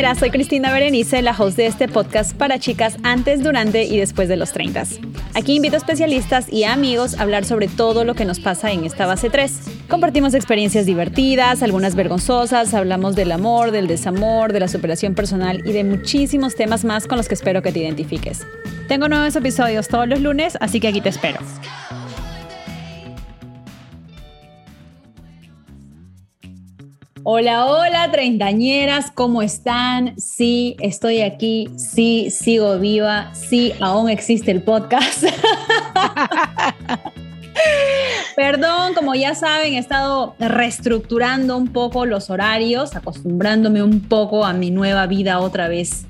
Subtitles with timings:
[0.00, 4.36] Soy Cristina Berenice, la host de este podcast para chicas antes, durante y después de
[4.36, 4.84] los 30.
[5.34, 8.84] Aquí invito a especialistas y amigos a hablar sobre todo lo que nos pasa en
[8.86, 9.60] esta base 3.
[9.90, 15.72] Compartimos experiencias divertidas, algunas vergonzosas, hablamos del amor, del desamor, de la superación personal y
[15.72, 18.46] de muchísimos temas más con los que espero que te identifiques.
[18.88, 21.40] Tengo nuevos episodios todos los lunes, así que aquí te espero.
[27.22, 30.18] Hola, hola, treintañeras, ¿cómo están?
[30.18, 35.24] Sí, estoy aquí, sí, sigo viva, sí, aún existe el podcast.
[38.36, 44.52] Perdón, como ya saben, he estado reestructurando un poco los horarios, acostumbrándome un poco a
[44.52, 46.06] mi nueva vida otra vez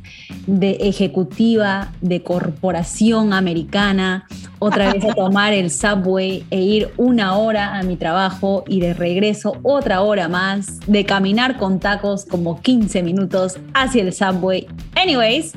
[0.46, 4.26] de ejecutiva de corporación americana,
[4.58, 8.94] otra vez a tomar el subway e ir una hora a mi trabajo y de
[8.94, 14.66] regreso otra hora más, de caminar con tacos como 15 minutos hacia el subway.
[14.94, 15.54] Anyways,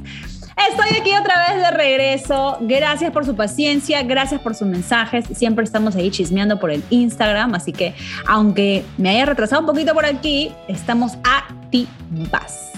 [0.70, 2.58] Estoy aquí otra vez de regreso.
[2.62, 5.26] Gracias por su paciencia, gracias por sus mensajes.
[5.34, 7.94] Siempre estamos ahí chismeando por el Instagram, así que
[8.28, 12.72] aunque me haya retrasado un poquito por aquí, estamos activas.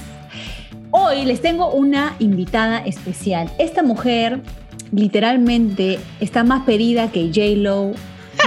[0.89, 3.51] Hoy les tengo una invitada especial.
[3.59, 4.41] Esta mujer
[4.91, 7.57] literalmente está más pedida que J.
[7.57, 7.91] Lo,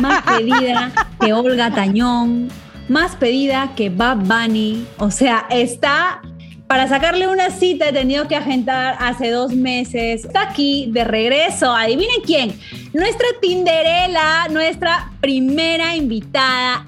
[0.00, 2.48] más pedida que Olga Tañón,
[2.88, 4.84] más pedida que Bob Bunny.
[4.98, 6.22] O sea, está
[6.68, 10.24] para sacarle una cita he tenido que agendar hace dos meses.
[10.26, 11.74] Está aquí de regreso.
[11.74, 12.60] Adivinen quién.
[12.92, 16.86] Nuestra Tinderela, nuestra primera invitada,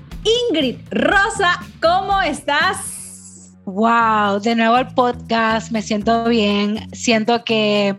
[0.51, 1.59] Ingrid Rosa.
[1.81, 3.55] ¿Cómo estás?
[3.65, 6.89] Wow, de nuevo el podcast, me siento bien.
[6.93, 7.97] Siento que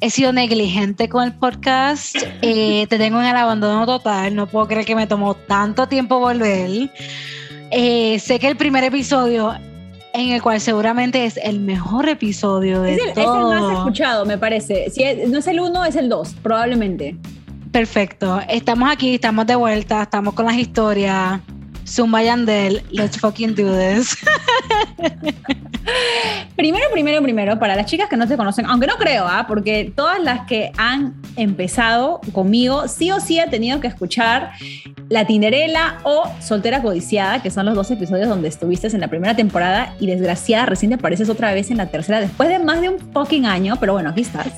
[0.00, 2.16] he sido negligente con el podcast.
[2.42, 4.34] Eh, te tengo en el abandono total.
[4.34, 6.90] No puedo creer que me tomó tanto tiempo volver.
[7.70, 9.54] Eh, sé que el primer episodio,
[10.12, 13.52] en el cual seguramente es el mejor episodio de es el, todo.
[13.52, 14.90] Es el más escuchado, me parece.
[14.90, 17.16] Si no es el uno, es el dos, probablemente.
[17.72, 18.40] Perfecto.
[18.48, 21.40] Estamos aquí, estamos de vuelta, estamos con las historias.
[21.90, 24.16] Zumba Yandel, let's fucking do this.
[26.56, 29.46] primero, primero, primero, para las chicas que no te conocen, aunque no creo, ¿ah?
[29.48, 34.52] porque todas las que han empezado conmigo, sí o sí he tenido que escuchar
[35.08, 39.34] La Tinderela o Soltera Codiciada, que son los dos episodios donde estuviste en la primera
[39.34, 42.90] temporada y desgraciada recién te apareces otra vez en la tercera después de más de
[42.90, 44.46] un fucking año, pero bueno, aquí estás.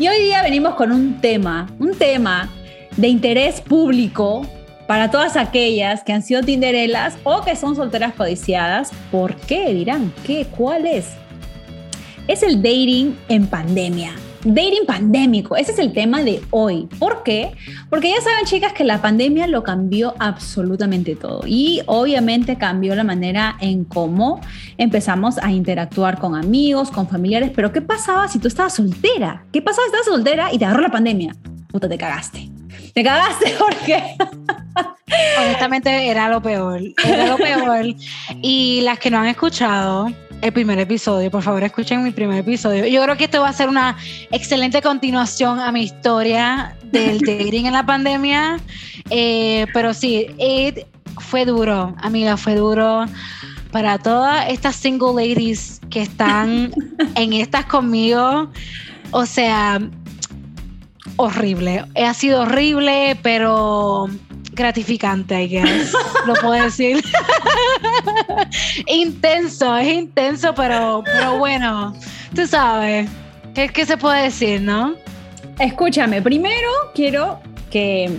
[0.00, 2.48] Y hoy día venimos con un tema, un tema
[2.96, 4.46] de interés público
[4.88, 8.90] para todas aquellas que han sido tinderelas o que son solteras codiciadas.
[9.12, 9.74] ¿Por qué?
[9.74, 10.46] Dirán, ¿qué?
[10.56, 11.08] ¿Cuál es?
[12.26, 14.12] Es el dating en pandemia.
[14.44, 16.88] Dating pandémico, ese es el tema de hoy.
[16.98, 17.52] ¿Por qué?
[17.90, 23.04] Porque ya saben, chicas, que la pandemia lo cambió absolutamente todo y obviamente cambió la
[23.04, 24.40] manera en cómo
[24.78, 27.50] empezamos a interactuar con amigos, con familiares.
[27.54, 29.44] Pero ¿qué pasaba si tú estabas soltera?
[29.52, 31.36] ¿Qué pasaba si estabas soltera y te agarró la pandemia?
[31.70, 32.48] Puta, te cagaste.
[32.94, 34.16] Te cagaste porque
[35.38, 37.94] honestamente era lo peor, era lo peor.
[38.42, 42.86] Y las que no han escuchado el primer episodio, por favor escuchen mi primer episodio.
[42.86, 43.96] Yo creo que esto va a ser una
[44.30, 48.58] excelente continuación a mi historia del dating en la pandemia.
[49.10, 50.28] Eh, pero sí,
[51.18, 53.06] fue duro, amiga, fue duro
[53.70, 56.72] para todas estas single ladies que están
[57.16, 58.50] en estas conmigo.
[59.10, 59.80] O sea,
[61.16, 61.84] horrible.
[61.96, 64.08] Ha sido horrible, pero
[64.58, 65.92] gratificante, I guess.
[66.26, 67.02] Lo puedo decir.
[68.86, 71.94] intenso, es intenso, pero, pero bueno,
[72.34, 73.08] tú sabes.
[73.54, 74.94] ¿Qué, ¿Qué se puede decir, no?
[75.58, 78.18] Escúchame, primero quiero que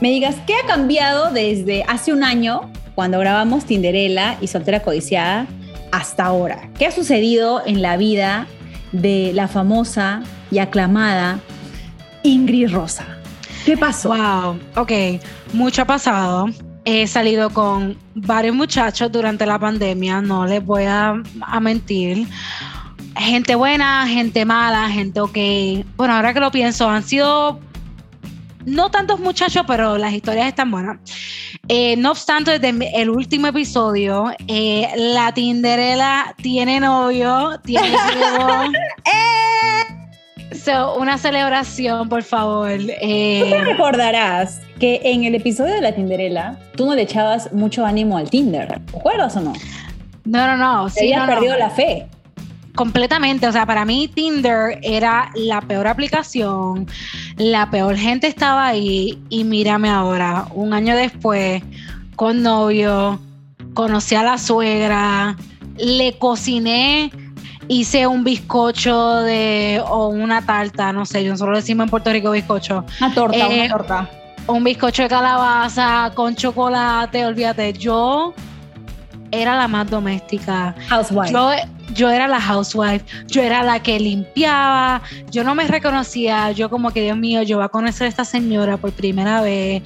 [0.00, 5.46] me digas qué ha cambiado desde hace un año, cuando grabamos Tinderella y Soltera Codiciada,
[5.92, 6.68] hasta ahora.
[6.78, 8.46] ¿Qué ha sucedido en la vida
[8.92, 11.40] de la famosa y aclamada
[12.22, 13.06] Ingrid Rosa?
[13.64, 14.10] ¿Qué pasó?
[14.10, 14.92] Wow, ok,
[15.52, 16.46] mucho ha pasado.
[16.84, 21.14] He salido con varios muchachos durante la pandemia, no les voy a,
[21.60, 22.26] mentir.
[23.16, 25.36] Gente buena, gente mala, gente ok.
[25.96, 27.58] Bueno, ahora que lo pienso, han sido
[28.66, 30.98] no tantos muchachos, pero las historias están buenas.
[31.68, 37.96] Eh, no obstante, desde el último episodio, eh, la Tinderela tiene novio, tiene
[40.68, 42.70] una celebración, por favor.
[42.70, 43.40] Eh...
[43.44, 47.84] Tú te recordarás que en el episodio de la Tinderela, tú no le echabas mucho
[47.86, 48.68] ánimo al Tinder.
[48.68, 49.52] ¿Te acuerdas o no?
[50.24, 50.88] No, no, no.
[50.88, 52.06] Sí, habías perdido la fe.
[52.74, 56.86] Completamente, o sea, para mí Tinder era la peor aplicación,
[57.38, 61.62] la peor gente estaba ahí y mírame ahora, un año después,
[62.16, 63.18] con novio,
[63.72, 65.36] conocí a la suegra,
[65.78, 67.10] le cociné,
[67.68, 72.84] hice un bizcocho de, o una tarta, no sé, nosotros decimos en Puerto Rico bizcocho.
[73.00, 74.08] Una torta, una Eh, torta.
[74.46, 78.34] un bizcocho de calabaza con chocolate, olvídate, yo
[79.42, 80.74] era la más doméstica.
[80.88, 81.32] Housewife.
[81.32, 81.50] Yo,
[81.94, 86.90] yo era la housewife, yo era la que limpiaba, yo no me reconocía, yo como
[86.90, 89.82] que Dios mío, yo voy a conocer a esta señora por primera vez,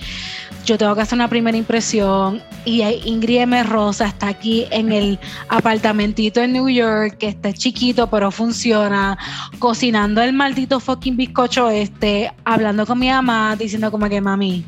[0.64, 3.62] yo tengo que hacer una primera impresión y Ingrid M.
[3.64, 5.19] Rosa está aquí en el
[5.49, 9.19] apartamentito en New York, que está chiquito pero funciona,
[9.58, 14.64] cocinando el maldito fucking bizcocho este, hablando con mi mamá, diciendo como que mami,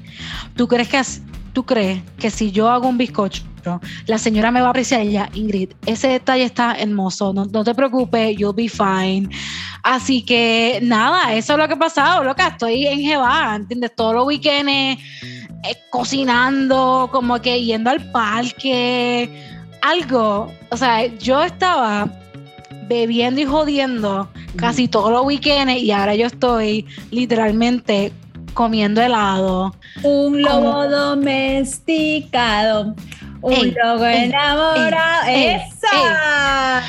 [0.57, 1.03] ¿tú crees que,
[1.53, 3.43] tú crees que si yo hago un bizcocho
[4.07, 7.75] la señora me va a apreciar ella, Ingrid, ese detalle está hermoso, no, no te
[7.75, 9.29] preocupes, you'll be fine.
[9.83, 13.95] Así que nada, eso es lo que ha pasado, loca, estoy en Jeva, ¿entiendes?
[13.97, 14.99] Todos los weekends eh,
[15.91, 19.29] cocinando, como que yendo al parque,
[19.83, 22.09] algo, o sea, yo estaba
[22.89, 28.13] bebiendo y jodiendo casi todos los weekends y ahora yo estoy literalmente
[28.55, 29.75] comiendo helado.
[30.03, 32.95] Un lobo Como- domesticado.
[33.43, 35.27] Un Ey, lobo ey, enamorado.
[35.27, 36.83] ey, ey, ¡Esa!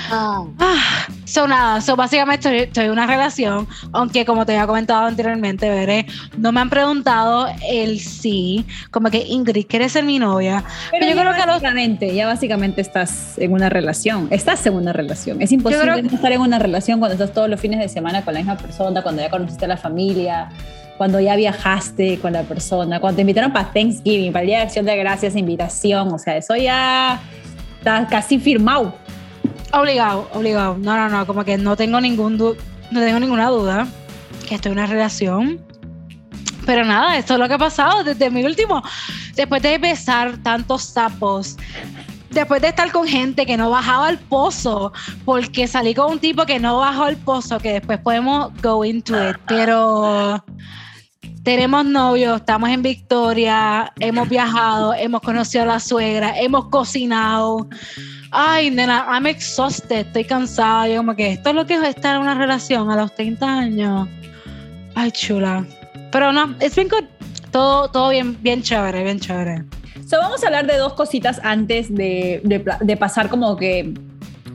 [0.60, 5.06] Ah, so nada, so básicamente estoy, estoy en una relación, aunque como te había comentado
[5.08, 6.06] anteriormente, veré,
[6.38, 10.64] no me han preguntado el sí, como que Ingrid, ¿quieres ser mi novia?
[10.92, 14.28] Pero yo ya creo que los- básicamente, ya básicamente estás en una relación.
[14.30, 15.42] Estás en una relación.
[15.42, 18.24] Es imposible que- no estar en una relación cuando estás todos los fines de semana
[18.24, 20.50] con la misma persona, cuando ya conociste a la familia,
[21.04, 24.64] cuando ya viajaste con la persona, cuando te invitaron para Thanksgiving, para el Día de
[24.64, 26.14] Acción de Gracias, invitación.
[26.14, 27.22] O sea, eso ya
[27.78, 28.96] está casi firmado.
[29.74, 30.78] Obligado, obligado.
[30.78, 32.56] No, no, no, como que no tengo ningún no
[33.02, 33.86] tengo ninguna duda
[34.48, 35.60] que estoy en una relación.
[36.66, 38.82] Pero nada, esto es lo que ha pasado desde mi último.
[39.36, 41.58] Después de besar tantos sapos,
[42.30, 44.94] después de estar con gente que no bajaba al pozo,
[45.26, 49.14] porque salí con un tipo que no bajó al pozo, que después podemos go into
[49.30, 49.36] it.
[49.50, 50.42] Pero
[51.44, 57.68] tenemos novios, estamos en Victoria, hemos viajado, hemos conocido a la suegra, hemos cocinado.
[58.32, 60.88] Ay, nena, I'm exhausted, estoy cansada.
[60.88, 63.46] Yo como que esto es lo que es estar en una relación a los 30
[63.46, 64.08] años.
[64.96, 65.66] Ay, chula.
[66.12, 67.04] Pero no, it's been good.
[67.52, 69.64] Todo, todo bien, bien chévere, bien chévere.
[70.08, 73.94] So, vamos a hablar de dos cositas antes de, de de pasar como que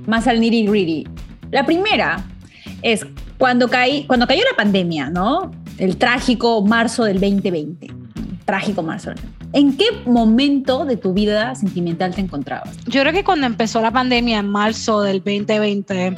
[0.07, 1.07] más al nitty gritty.
[1.51, 2.25] La primera
[2.83, 3.07] es
[3.39, 5.53] cuando, caí, cuando cayó la pandemia, ¿no?
[5.79, 7.89] El trágico marzo del 2020.
[8.45, 9.13] Trágico marzo.
[9.53, 12.77] ¿En qué momento de tu vida sentimental te encontrabas?
[12.87, 16.15] Yo creo que cuando empezó la pandemia en marzo del 2020,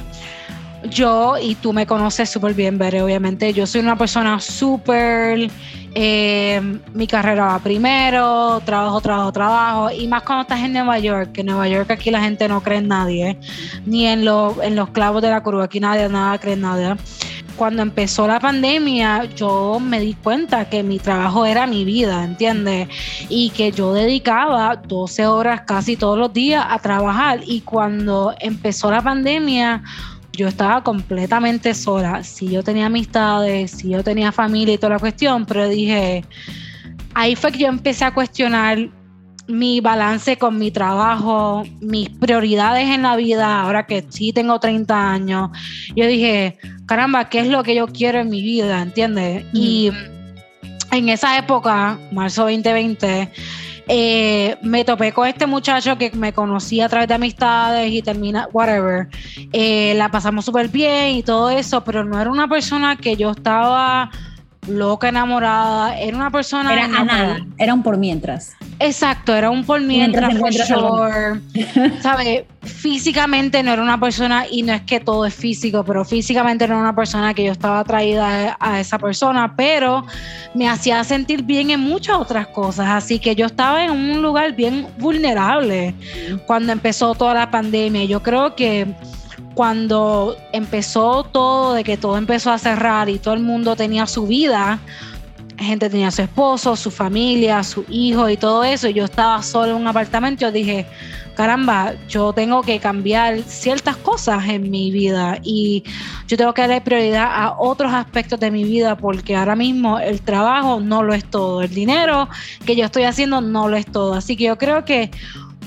[0.90, 5.50] yo, y tú me conoces súper bien, Bere, obviamente, yo soy una persona súper,
[5.94, 11.32] eh, mi carrera va primero, trabajo, trabajo, trabajo, y más cuando estás en Nueva York,
[11.32, 13.38] que en Nueva York aquí la gente no cree en nadie,
[13.84, 16.96] ni en, lo- en los clavos de la curva, aquí nadie, nada cree en nadie.
[17.60, 22.88] Cuando empezó la pandemia, yo me di cuenta que mi trabajo era mi vida, ¿entiendes?
[23.28, 28.90] y que yo dedicaba 12 horas casi todos los días a trabajar y cuando empezó
[28.90, 29.82] la pandemia
[30.32, 34.98] yo estaba completamente sola, si yo tenía amistades, si yo tenía familia y toda la
[34.98, 36.24] cuestión, pero dije,
[37.12, 38.88] ahí fue que yo empecé a cuestionar
[39.50, 45.12] mi balance con mi trabajo, mis prioridades en la vida, ahora que sí tengo 30
[45.12, 45.50] años,
[45.94, 48.82] yo dije, caramba, ¿qué es lo que yo quiero en mi vida?
[48.82, 49.44] ¿Entiendes?
[49.52, 49.90] Y
[50.92, 53.30] en esa época, marzo 2020,
[53.92, 58.48] eh, me topé con este muchacho que me conocía a través de amistades y termina,
[58.52, 59.08] whatever.
[59.52, 63.32] Eh, la pasamos súper bien y todo eso, pero no era una persona que yo
[63.32, 64.10] estaba
[64.70, 67.22] loca enamorada, era una persona Era a enamorada.
[67.38, 68.52] nada, era un por mientras.
[68.78, 72.00] Exacto, era un por mientras, Mientras for encuentras sure.
[72.02, 72.44] ¿Sabes?
[72.62, 76.74] Físicamente no era una persona, y no es que todo es físico, pero físicamente no
[76.74, 80.04] era una persona que yo estaba atraída a, a esa persona, pero
[80.54, 82.88] me hacía sentir bien en muchas otras cosas.
[82.88, 85.94] Así que yo estaba en un lugar bien vulnerable
[86.46, 88.04] cuando empezó toda la pandemia.
[88.04, 88.94] Yo creo que
[89.60, 94.26] cuando empezó todo, de que todo empezó a cerrar y todo el mundo tenía su
[94.26, 94.78] vida,
[95.58, 99.72] gente tenía su esposo, su familia, su hijo y todo eso, y yo estaba solo
[99.72, 100.86] en un apartamento, yo dije,
[101.34, 105.84] caramba, yo tengo que cambiar ciertas cosas en mi vida y
[106.26, 110.22] yo tengo que darle prioridad a otros aspectos de mi vida porque ahora mismo el
[110.22, 112.30] trabajo no lo es todo, el dinero
[112.64, 114.14] que yo estoy haciendo no lo es todo.
[114.14, 115.10] Así que yo creo que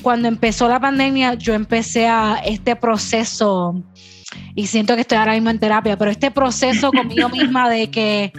[0.03, 3.81] cuando empezó la pandemia yo empecé a este proceso
[4.55, 8.31] y siento que estoy ahora mismo en terapia, pero este proceso conmigo misma de que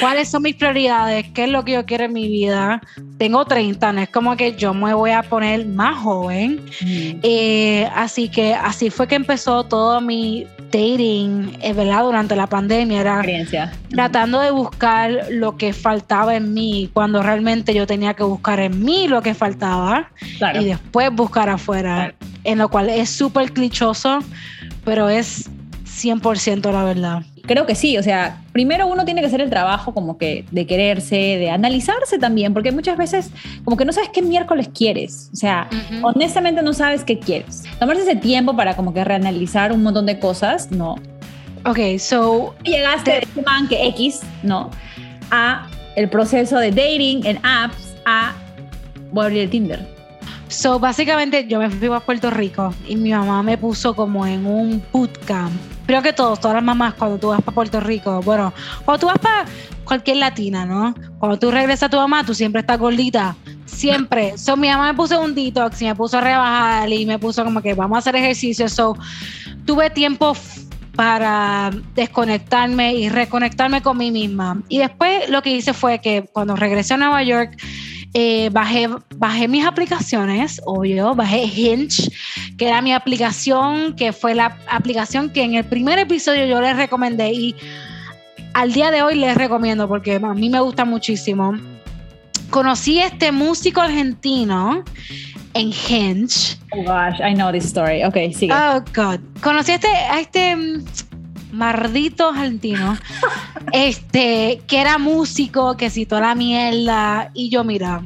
[0.00, 2.80] cuáles son mis prioridades, qué es lo que yo quiero en mi vida.
[3.18, 6.60] Tengo 30, no es como que yo me voy a poner más joven.
[6.80, 7.20] Mm.
[7.22, 12.02] Eh, así que así fue que empezó todo mi dating, eh, ¿verdad?
[12.02, 13.22] Durante la pandemia, era
[13.90, 18.84] tratando de buscar lo que faltaba en mí, cuando realmente yo tenía que buscar en
[18.84, 20.10] mí lo que faltaba
[20.54, 24.20] y después buscar afuera, en lo cual es súper clichoso,
[24.84, 25.50] pero es
[25.84, 27.22] 100% la verdad.
[27.46, 30.66] Creo que sí, o sea, primero uno tiene que hacer el trabajo como que de
[30.66, 33.30] quererse, de analizarse también, porque muchas veces
[33.64, 35.68] como que no sabes qué miércoles quieres, o sea,
[36.02, 37.62] honestamente no sabes qué quieres.
[37.78, 40.96] Tomarse ese tiempo para como que reanalizar un montón de cosas, no.
[41.64, 42.54] Ok, so...
[42.64, 44.70] Llegaste de este man que X, ¿no?
[45.30, 48.34] A el proceso de dating en apps, a
[49.12, 49.96] voy a abrir el Tinder.
[50.48, 54.46] So, básicamente yo me fui a Puerto Rico y mi mamá me puso como en
[54.46, 58.52] un bootcamp creo que todos, todas las mamás, cuando tú vas para Puerto Rico, bueno,
[58.84, 59.44] cuando tú vas para
[59.84, 60.94] cualquier latina, ¿no?
[61.18, 63.36] Cuando tú regresas a tu mamá, tú siempre estás gordita.
[63.64, 64.36] Siempre.
[64.36, 67.44] So, mi mamá me puso un detox y me puso a rebajar y me puso
[67.44, 68.68] como que vamos a hacer ejercicio.
[68.68, 68.96] So,
[69.64, 70.36] tuve tiempo
[70.96, 74.62] para desconectarme y reconectarme con mí misma.
[74.68, 77.56] Y después lo que hice fue que cuando regresé a Nueva York,
[78.14, 82.10] eh, bajé, bajé mis aplicaciones, obvio, bajé Hinge,
[82.56, 86.76] que era mi aplicación, que fue la aplicación que en el primer episodio yo les
[86.76, 87.56] recomendé y
[88.54, 91.54] al día de hoy les recomiendo porque a mí me gusta muchísimo.
[92.50, 94.82] Conocí a este músico argentino
[95.52, 96.56] en Hinge.
[96.72, 98.04] Oh gosh, I know this story.
[98.04, 98.54] Ok, sigue.
[98.54, 99.20] Oh God.
[99.42, 100.56] Conocí a este, a este
[101.52, 102.96] mardito argentino,
[103.72, 107.30] este, que era músico, que citó la mierda.
[107.34, 108.02] Y yo, mira,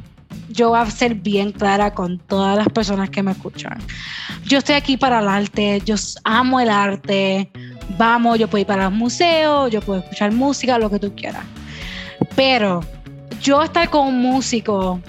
[0.49, 3.79] yo voy a ser bien clara con todas las personas que me escuchan.
[4.45, 7.51] Yo estoy aquí para el arte, yo amo el arte.
[7.97, 11.43] Vamos, yo puedo ir para los museos, yo puedo escuchar música, lo que tú quieras.
[12.35, 12.81] Pero
[13.41, 15.01] yo estar con un músico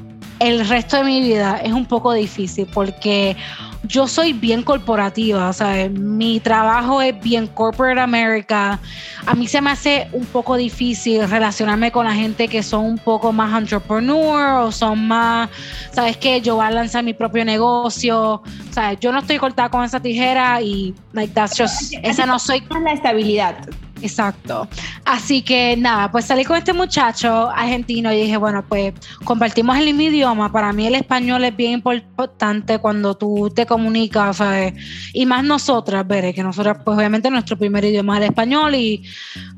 [0.42, 3.36] el resto de mi vida es un poco difícil porque
[3.84, 8.78] yo soy bien corporativa, sea, Mi trabajo es bien corporate America.
[9.26, 12.98] A mí se me hace un poco difícil relacionarme con la gente que son un
[12.98, 15.50] poco más entrepreneur o son más,
[15.92, 16.40] ¿sabes qué?
[16.40, 18.34] Yo voy a lanzar mi propio negocio.
[18.34, 22.38] O sea, yo no estoy cortada con esa tijera y, like, that's just, esa no
[22.38, 22.62] soy.
[22.82, 23.56] La estabilidad.
[24.02, 24.68] Exacto.
[25.04, 28.94] Así que nada, pues salí con este muchacho argentino y dije, bueno, pues
[29.24, 30.50] compartimos el mismo idioma.
[30.50, 34.74] Para mí el español es bien importante cuando tú te comunicas, ¿sabes?
[35.12, 39.04] Y más nosotras, veré que nosotras, pues obviamente nuestro primer idioma es el español y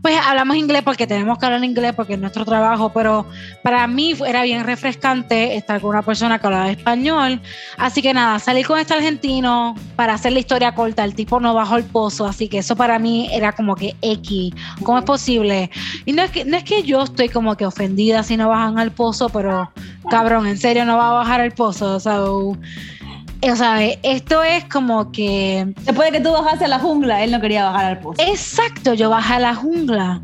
[0.02, 3.26] pues hablamos inglés porque tenemos que hablar inglés porque es nuestro trabajo, pero
[3.62, 7.40] para mí era bien refrescante estar con una persona que hablaba español.
[7.78, 11.04] Así que nada, salí con este argentino para hacer la historia corta.
[11.04, 14.33] El tipo no bajó el pozo, así que eso para mí era como que X
[14.82, 15.70] ¿Cómo es posible?
[16.04, 18.78] Y no es que, no es que yo estoy como que ofendida si no bajan
[18.78, 19.70] al pozo, pero
[20.10, 21.96] cabrón, en serio no va a bajar al pozo.
[21.96, 25.72] O sea, o sea, esto es como que.
[25.82, 28.22] Después de que tú bajaste a la jungla, él no quería bajar al pozo.
[28.22, 30.20] Exacto, yo bajé a la jungla.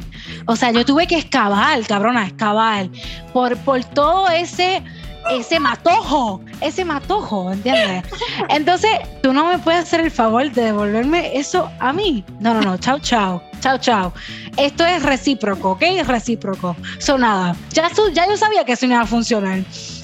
[0.47, 2.89] O sea, yo tuve que excavar, cabrona, excavar.
[3.33, 4.83] Por, por todo ese
[5.31, 8.05] ese matojo, ese matojo, ¿entiendes?
[8.49, 8.91] Entonces,
[9.23, 12.25] tú no me puedes hacer el favor de devolverme eso a mí.
[12.41, 14.13] No, no, no, chao, chao, chao, chao.
[14.57, 15.83] Esto es recíproco, ¿ok?
[15.83, 16.77] Es recíproco.
[16.99, 17.55] Son nada.
[17.73, 19.61] Ya, ya yo sabía que eso no iba a funcionar.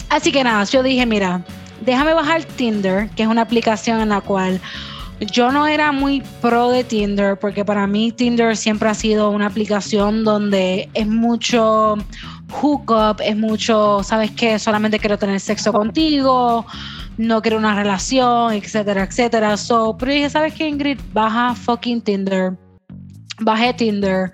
[0.09, 1.43] Así que nada, yo dije, mira,
[1.81, 4.61] déjame bajar Tinder, que es una aplicación en la cual
[5.21, 9.47] yo no era muy pro de Tinder, porque para mí Tinder siempre ha sido una
[9.47, 11.97] aplicación donde es mucho
[12.51, 14.59] hookup, es mucho, ¿sabes qué?
[14.59, 16.67] Solamente quiero tener sexo contigo,
[17.19, 19.57] no quiero una relación, etcétera, etcétera.
[19.57, 20.99] So, pero dije, ¿sabes qué, Ingrid?
[21.13, 22.57] Baja fucking Tinder.
[23.41, 24.33] Bajé Tinder.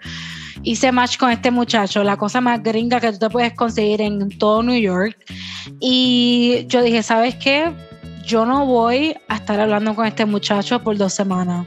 [0.64, 4.28] Hice match con este muchacho, la cosa más gringa que tú te puedes conseguir en
[4.38, 5.16] todo New York.
[5.80, 7.72] Y yo dije, ¿sabes qué?
[8.24, 11.66] Yo no voy a estar hablando con este muchacho por dos semanas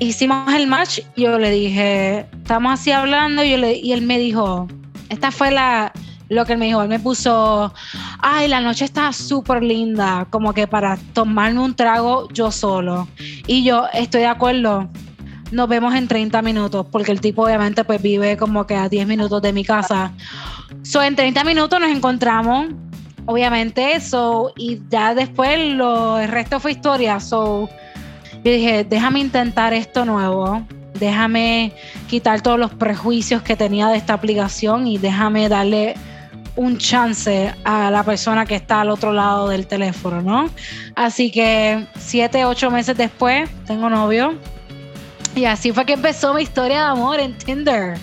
[0.00, 4.68] hicimos el match, yo le dije, estamos así hablando, y, él me dijo,
[5.08, 5.92] esta fue la,
[6.28, 7.72] lo que él me dijo, él me puso,
[8.20, 13.08] ay, la noche está súper linda, como que para tomarme un trago yo solo.
[13.46, 14.88] Y yo estoy de acuerdo,
[15.50, 19.06] nos vemos en 30 minutos, porque el tipo obviamente pues vive como que a 10
[19.06, 20.12] minutos de mi casa.
[20.82, 22.68] So, en 30 minutos nos encontramos,
[23.26, 27.68] obviamente, eso y ya después lo, el resto fue historia, so
[28.44, 30.62] yo dije, déjame intentar esto nuevo,
[30.98, 31.72] déjame
[32.08, 35.94] quitar todos los prejuicios que tenía de esta aplicación y déjame darle
[36.56, 40.50] un chance a la persona que está al otro lado del teléfono, ¿no?
[40.96, 44.34] Así que siete, ocho meses después, tengo novio.
[45.36, 47.96] Y así fue que empezó mi historia de amor en Tinder.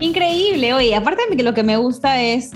[0.00, 2.52] Increíble, oye, aparte de que lo que me gusta es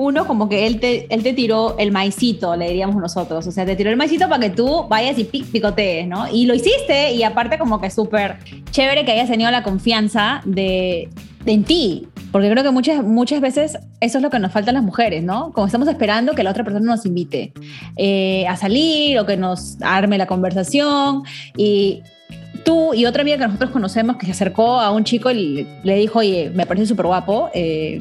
[0.00, 3.66] uno como que él te, él te tiró el maicito, le diríamos nosotros, o sea,
[3.66, 6.26] te tiró el maicito para que tú vayas y picotees, ¿no?
[6.32, 8.38] Y lo hiciste y aparte como que súper
[8.70, 11.10] chévere que hayas tenido la confianza de,
[11.44, 14.74] en ti, porque creo que muchas, muchas veces eso es lo que nos falta a
[14.74, 15.52] las mujeres, ¿no?
[15.52, 17.52] Como estamos esperando que la otra persona nos invite
[17.96, 21.24] eh, a salir o que nos arme la conversación
[21.58, 22.02] y
[22.64, 25.96] tú y otra amiga que nosotros conocemos que se acercó a un chico y le
[25.96, 28.00] dijo, oye, me parece súper guapo, eh,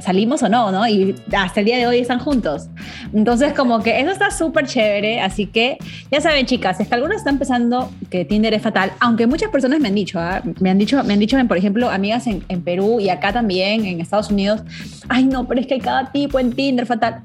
[0.00, 0.86] salimos o no, ¿no?
[0.86, 2.68] Y hasta el día de hoy están juntos.
[3.12, 5.20] Entonces, como que eso está súper chévere.
[5.20, 5.78] Así que,
[6.10, 9.80] ya saben, chicas, es que algunos están pensando que Tinder es fatal, aunque muchas personas
[9.80, 10.42] me han dicho, ¿ah?
[10.60, 13.84] me han dicho, me han dicho, por ejemplo, amigas en, en Perú y acá también,
[13.84, 14.62] en Estados Unidos,
[15.08, 17.22] ay, no, pero es que hay cada tipo en Tinder fatal.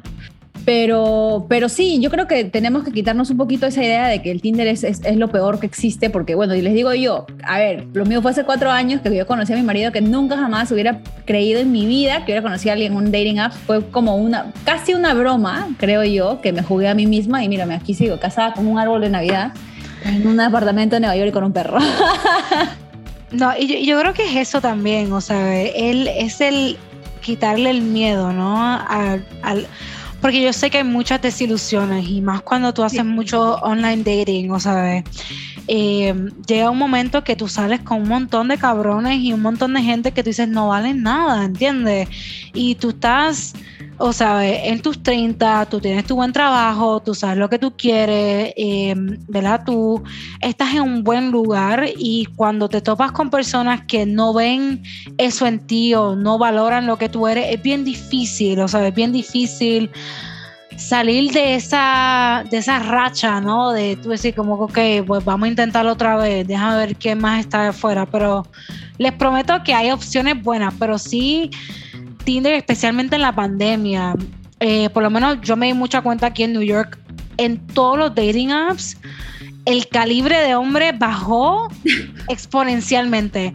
[0.66, 4.32] Pero, pero sí, yo creo que tenemos que quitarnos un poquito esa idea de que
[4.32, 7.60] el Tinder es, es, lo peor que existe, porque bueno, y les digo yo, a
[7.60, 10.38] ver, lo mío fue hace cuatro años que yo conocí a mi marido que nunca
[10.38, 13.54] jamás hubiera creído en mi vida que hubiera conocido a alguien en un dating app.
[13.54, 17.50] Fue como una, casi una broma, creo yo, que me jugué a mí misma y
[17.50, 19.54] mírame, aquí sigo casada con un árbol de Navidad
[20.04, 21.78] en un apartamento de Nueva York con un perro.
[23.32, 26.78] No, y yo, creo que es eso también, o sea, él es el
[27.22, 28.80] quitarle el miedo, ¿no?
[30.26, 34.50] Porque yo sé que hay muchas desilusiones y más cuando tú haces mucho online dating,
[34.50, 35.04] o sea,
[35.68, 36.14] eh,
[36.48, 39.82] llega un momento que tú sales con un montón de cabrones y un montón de
[39.82, 42.08] gente que tú dices no valen nada, ¿entiendes?
[42.54, 43.54] Y tú estás
[43.98, 47.76] o sea, en tus 30, tú tienes tu buen trabajo, tú sabes lo que tú
[47.78, 49.64] quieres, em, ¿verdad?
[49.66, 50.04] Tú
[50.42, 54.84] estás en un buen lugar y cuando te topas con personas que no ven
[55.18, 58.86] eso en ti o no valoran lo que tú eres, es bien difícil, o sea,
[58.86, 59.90] es bien difícil
[60.78, 63.72] salir de esa, de esa racha, ¿no?
[63.72, 67.40] De tú decir como, ok, pues vamos a intentarlo otra vez, déjame ver qué más
[67.40, 68.48] está afuera, pero
[68.98, 71.50] les prometo que hay opciones buenas, pero sí
[72.24, 74.16] Tinder, especialmente en la pandemia,
[74.60, 76.98] eh, por lo menos yo me di mucha cuenta aquí en New York,
[77.38, 78.98] en todos los dating apps,
[79.66, 81.68] el calibre de hombre bajó
[82.30, 83.54] exponencialmente.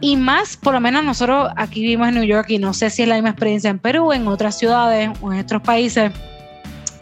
[0.00, 3.02] Y más, por lo menos nosotros aquí vivimos en New York y no sé si
[3.02, 6.12] es la misma experiencia en Perú, en otras ciudades o en otros países,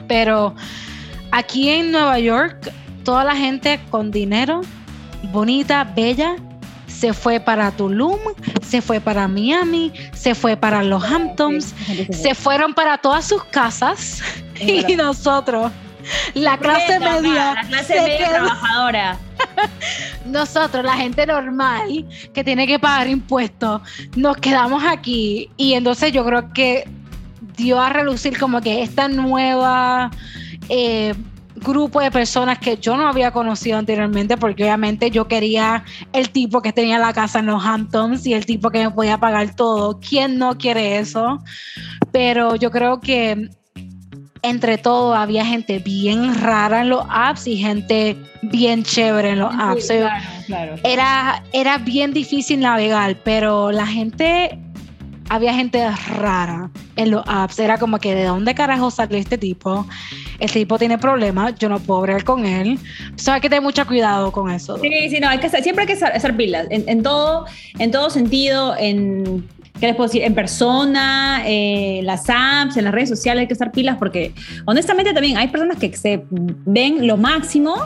[0.09, 0.55] pero
[1.31, 2.73] aquí en Nueva York,
[3.05, 4.63] toda la gente con dinero,
[5.31, 6.37] bonita, bella,
[6.87, 8.19] se fue para Tulum,
[8.63, 11.75] se fue para Miami, se fue para los Hamptons,
[12.11, 14.21] se fueron para todas sus casas
[14.59, 15.71] y nosotros,
[16.35, 19.19] la clase media, la clase media trabajadora.
[20.27, 23.81] Nosotros, la gente normal que tiene que pagar impuestos,
[24.17, 25.51] nos quedamos aquí.
[25.57, 26.89] Y entonces yo creo que
[27.59, 30.11] dio a relucir como que esta nueva
[30.71, 31.13] eh,
[31.57, 36.63] grupo de personas que yo no había conocido anteriormente, porque obviamente yo quería el tipo
[36.63, 39.99] que tenía la casa en los Hamptons y el tipo que me podía pagar todo.
[40.01, 41.43] ¿Quién no quiere eso?
[42.13, 43.51] Pero yo creo que
[44.43, 49.53] entre todo había gente bien rara en los apps y gente bien chévere en los
[49.53, 49.91] apps.
[50.85, 54.59] Era, era bien difícil navegar, pero la gente
[55.29, 55.85] había gente
[56.17, 57.59] rara en los apps.
[57.59, 59.87] Era como que de dónde carajo salió este tipo.
[60.39, 62.79] Este tipo tiene problemas, yo no puedo hablar con él.
[63.27, 64.79] O hay que tener mucho cuidado con eso.
[64.79, 66.67] Sí, sí, no, hay que siempre hay que hacer pilas.
[66.71, 67.47] En, todo,
[67.79, 69.47] en todo sentido, en
[69.81, 70.23] ¿qué les puedo decir?
[70.23, 74.33] En persona, en las apps, en las redes sociales hay que estar pilas porque
[74.65, 77.77] honestamente también hay personas que se ven lo máximo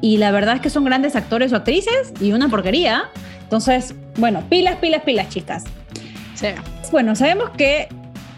[0.00, 3.04] y la verdad es que son grandes actores o actrices y una porquería.
[3.42, 5.64] Entonces, bueno, pilas, pilas, pilas, chicas.
[6.90, 7.88] Bueno, sabemos que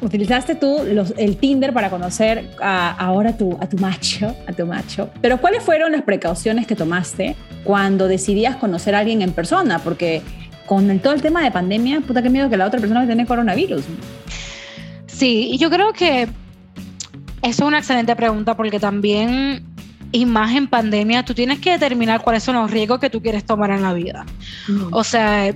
[0.00, 0.78] utilizaste tú
[1.16, 5.10] el Tinder para conocer ahora tu, a tu macho, a tu macho.
[5.20, 9.78] Pero ¿cuáles fueron las precauciones que tomaste cuando decidías conocer a alguien en persona?
[9.78, 10.22] Porque
[10.66, 13.26] con todo el tema de pandemia, puta que miedo que la otra persona a tener
[13.26, 13.84] coronavirus.
[15.06, 16.30] Sí, y yo creo que eso
[17.42, 19.66] es una excelente pregunta porque también
[20.12, 23.44] y más en pandemia, tú tienes que determinar cuáles son los riesgos que tú quieres
[23.44, 24.26] tomar en la vida.
[24.90, 25.54] O sea,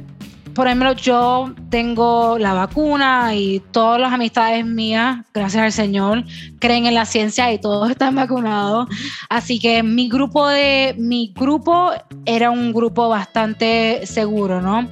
[0.54, 6.24] por ejemplo, yo tengo la vacuna y todas las amistades mías, gracias al Señor,
[6.60, 8.88] creen en la ciencia y todos están vacunados.
[9.28, 11.90] Así que mi grupo de mi grupo
[12.24, 14.88] era un grupo bastante seguro, ¿no?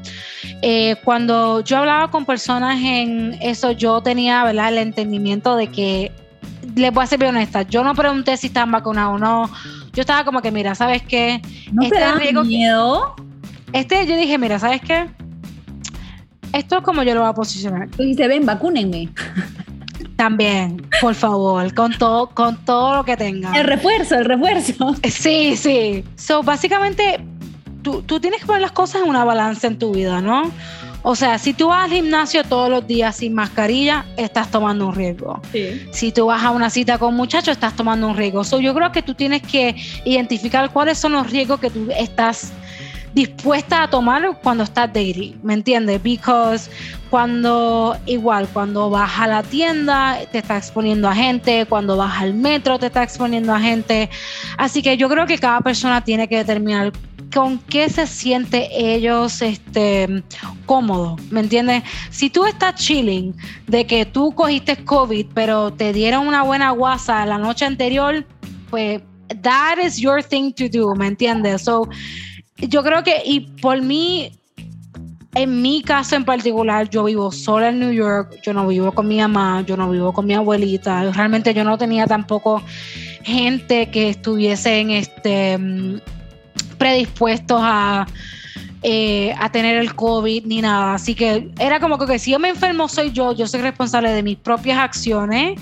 [0.62, 4.68] Eh, cuando yo hablaba con personas en eso, yo tenía ¿verdad?
[4.70, 6.12] el entendimiento de que,
[6.74, 9.50] les voy a ser bien honesta, yo no pregunté si están vacunados o no.
[9.92, 11.42] Yo estaba como que, mira, ¿sabes qué?
[11.70, 13.14] ¿No este te da miedo?
[13.72, 15.06] Este, yo dije, mira, ¿sabes qué?
[16.52, 17.88] Esto es como yo lo voy a posicionar.
[17.90, 19.08] Tú dices, ven, vacúnenme.
[20.16, 23.52] También, por favor, con todo, con todo lo que tenga.
[23.58, 24.94] El refuerzo, el refuerzo.
[25.08, 26.04] Sí, sí.
[26.16, 27.24] So, básicamente,
[27.82, 30.50] tú, tú tienes que poner las cosas en una balanza en tu vida, ¿no?
[31.04, 34.94] O sea, si tú vas al gimnasio todos los días sin mascarilla, estás tomando un
[34.94, 35.40] riesgo.
[35.90, 38.42] Si tú vas a una cita con muchachos, estás tomando un riesgo.
[38.60, 42.52] yo creo que tú tienes que identificar cuáles son los riesgos que tú estás
[43.14, 46.02] dispuesta a tomar cuando estás dating, ¿me entiendes?
[46.02, 46.70] Because
[47.10, 52.34] cuando igual, cuando vas a la tienda te estás exponiendo a gente, cuando vas al
[52.34, 54.08] metro te estás exponiendo a gente.
[54.56, 56.92] Así que yo creo que cada persona tiene que determinar
[57.32, 60.22] con qué se siente ellos este,
[60.66, 61.82] cómodo, ¿me entiendes?
[62.10, 63.34] Si tú estás chilling
[63.66, 68.26] de que tú cogiste COVID, pero te dieron una buena guasa la noche anterior,
[68.70, 69.02] pues
[69.42, 71.62] that is your thing to do, ¿me entiendes?
[71.62, 71.88] So,
[72.68, 74.32] yo creo que, y por mí,
[75.34, 79.08] en mi caso en particular, yo vivo sola en New York, yo no vivo con
[79.08, 82.62] mi mamá, yo no vivo con mi abuelita, realmente yo no tenía tampoco
[83.22, 85.58] gente que estuviese en este
[86.82, 88.06] predispuestos a,
[88.82, 90.94] eh, a tener el COVID ni nada.
[90.94, 94.22] Así que era como que, si yo me enfermo soy yo, yo soy responsable de
[94.24, 95.60] mis propias acciones.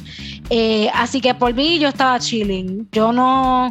[0.49, 2.89] Eh, así que por mí yo estaba chilling.
[2.91, 3.71] Yo no,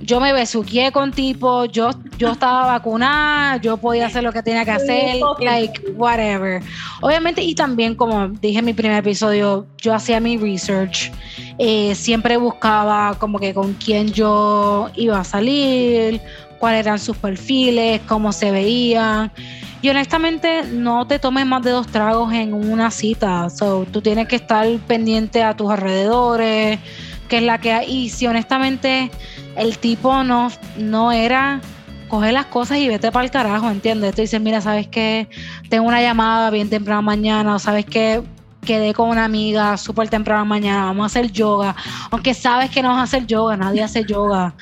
[0.00, 4.64] yo me besuqué con tipo, yo, yo estaba vacunada, yo podía hacer lo que tenía
[4.64, 6.62] que hacer, like, whatever.
[7.00, 11.10] Obviamente, y también, como dije en mi primer episodio, yo hacía mi research,
[11.58, 16.20] eh, siempre buscaba como que con quién yo iba a salir,
[16.58, 19.32] cuáles eran sus perfiles, cómo se veían.
[19.80, 23.48] Y honestamente, no te tomes más de dos tragos en una cita.
[23.48, 26.80] So, tú tienes que estar pendiente a tus alrededores,
[27.28, 27.90] qué es la que hay.
[27.90, 29.10] Y si honestamente
[29.58, 31.60] el tipo no, no era
[32.08, 34.14] coge las cosas y vete para el carajo, ¿entiendes?
[34.14, 35.28] Tú dices, mira, ¿sabes qué?
[35.68, 38.22] Tengo una llamada bien temprano mañana, o ¿sabes qué?
[38.68, 41.74] quedé con una amiga súper temprano mañana, vamos a hacer yoga,
[42.10, 44.54] aunque sabes que no vas a hacer yoga, nadie hace yoga,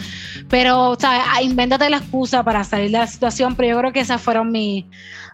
[0.48, 1.22] pero, ¿sabes?
[1.34, 4.52] Ah, invéntate la excusa para salir de la situación, pero yo creo que esas fueron
[4.52, 4.84] mis,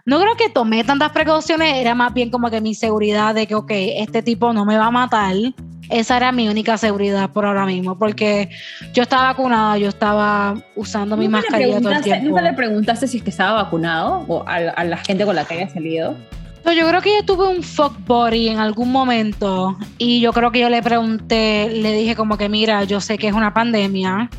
[0.05, 3.53] no creo que tomé tantas precauciones, era más bien como que mi seguridad de que,
[3.53, 5.35] ok, este tipo no me va a matar,
[5.89, 8.49] esa era mi única seguridad por ahora mismo, porque
[8.93, 12.29] yo estaba vacunada, yo estaba usando mi mascarilla todo el tiempo.
[12.29, 15.45] ¿Nunca le preguntaste si es que estaba vacunado o a, a la gente con la
[15.45, 16.15] que había salido?
[16.71, 20.59] yo creo que yo tuve un fuck body en algún momento y yo creo que
[20.59, 24.29] yo le pregunté, le dije como que mira, yo sé que es una pandemia,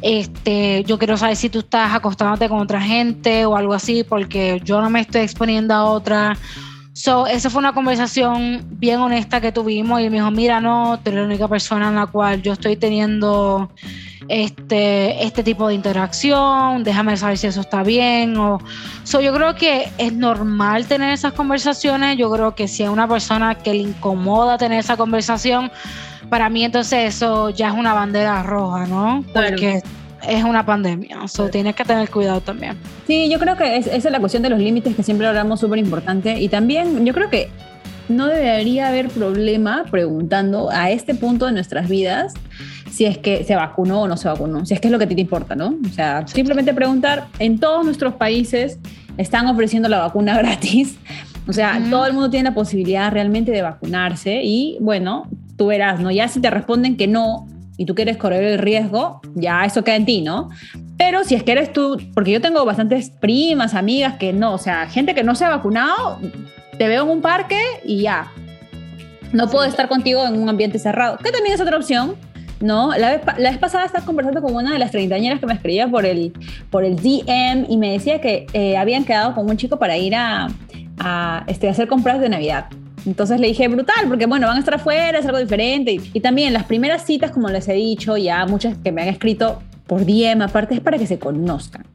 [0.00, 4.60] este, yo quiero saber si tú estás acostándote con otra gente o algo así porque
[4.64, 6.36] yo no me estoy exponiendo a otra.
[6.96, 11.10] So, esa fue una conversación bien honesta que tuvimos y me dijo, mira, no, tú
[11.10, 13.70] eres la única persona en la cual yo estoy teniendo
[14.28, 18.38] este, este tipo de interacción, déjame saber si eso está bien.
[18.38, 18.60] O,
[19.04, 23.06] so, yo creo que es normal tener esas conversaciones, yo creo que si hay una
[23.06, 25.70] persona que le incomoda tener esa conversación,
[26.30, 29.22] para mí entonces eso ya es una bandera roja, ¿no?
[29.34, 29.82] Porque
[30.26, 32.76] es una pandemia, o tienes que tener cuidado también.
[33.06, 35.78] Sí, yo creo que esa es la cuestión de los límites que siempre hablamos súper
[35.78, 37.50] importante y también yo creo que
[38.08, 42.34] no debería haber problema preguntando a este punto de nuestras vidas
[42.90, 45.04] si es que se vacunó o no se vacunó, si es que es lo que
[45.04, 45.76] a ti te importa, ¿no?
[45.86, 48.78] O sea, simplemente preguntar, en todos nuestros países
[49.18, 50.96] están ofreciendo la vacuna gratis,
[51.46, 56.00] o sea, todo el mundo tiene la posibilidad realmente de vacunarse y bueno, tú verás,
[56.00, 56.10] ¿no?
[56.10, 57.46] Ya si te responden que no
[57.76, 60.50] y tú quieres correr el riesgo, ya eso queda en ti, ¿no?
[60.96, 64.58] Pero si es que eres tú, porque yo tengo bastantes primas, amigas que no, o
[64.58, 66.18] sea, gente que no se ha vacunado,
[66.78, 68.32] te veo en un parque y ya.
[69.32, 72.16] No puedo estar contigo en un ambiente cerrado, que también es otra opción,
[72.60, 72.96] ¿no?
[72.96, 75.88] La vez, la vez pasada estaba conversando con una de las treintañeras que me escribía
[75.88, 76.32] por el,
[76.70, 80.14] por el DM y me decía que eh, habían quedado con un chico para ir
[80.14, 80.48] a,
[80.98, 82.66] a este, hacer compras de Navidad.
[83.06, 85.92] Entonces le dije, brutal, porque bueno, van a estar afuera, es algo diferente.
[85.92, 89.08] Y, y, también las primeras citas, como les he dicho, ya muchas que me han
[89.08, 91.86] escrito por DM, aparte es para que se conozcan.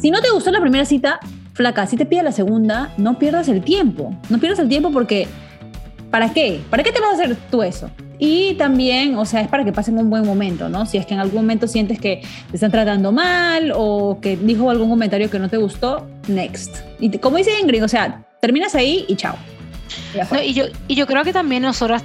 [0.00, 1.20] Si no te gustó la primera cita,
[1.52, 4.14] flaca, si te pide la segunda, no pierdas el tiempo.
[4.30, 5.28] No pierdas el tiempo porque,
[6.10, 6.60] ¿para qué?
[6.70, 7.90] ¿Para qué te vas a hacer tú eso?
[8.18, 10.86] Y también, o sea, es para que pasen un buen momento, ¿no?
[10.86, 14.70] Si es que en algún momento sientes que te están tratando mal o que dijo
[14.70, 16.76] algún comentario que no te gustó, next.
[17.00, 19.36] Y como dice Ingrid, o sea, terminas ahí y chao.
[20.44, 22.04] Y, yo, y yo creo que también nosotras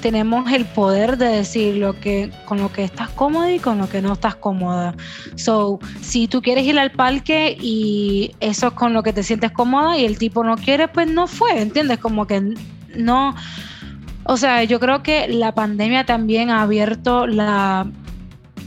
[0.00, 3.88] tenemos el poder de decir lo que con lo que estás cómoda y con lo
[3.88, 4.94] que no estás cómoda.
[5.36, 9.50] So, si tú quieres ir al parque y eso es con lo que te sientes
[9.50, 11.98] cómoda y el tipo no quiere, pues no fue, ¿entiendes?
[11.98, 12.54] Como que
[12.94, 13.34] no
[14.28, 17.86] o sea, yo creo que la pandemia también ha abierto la,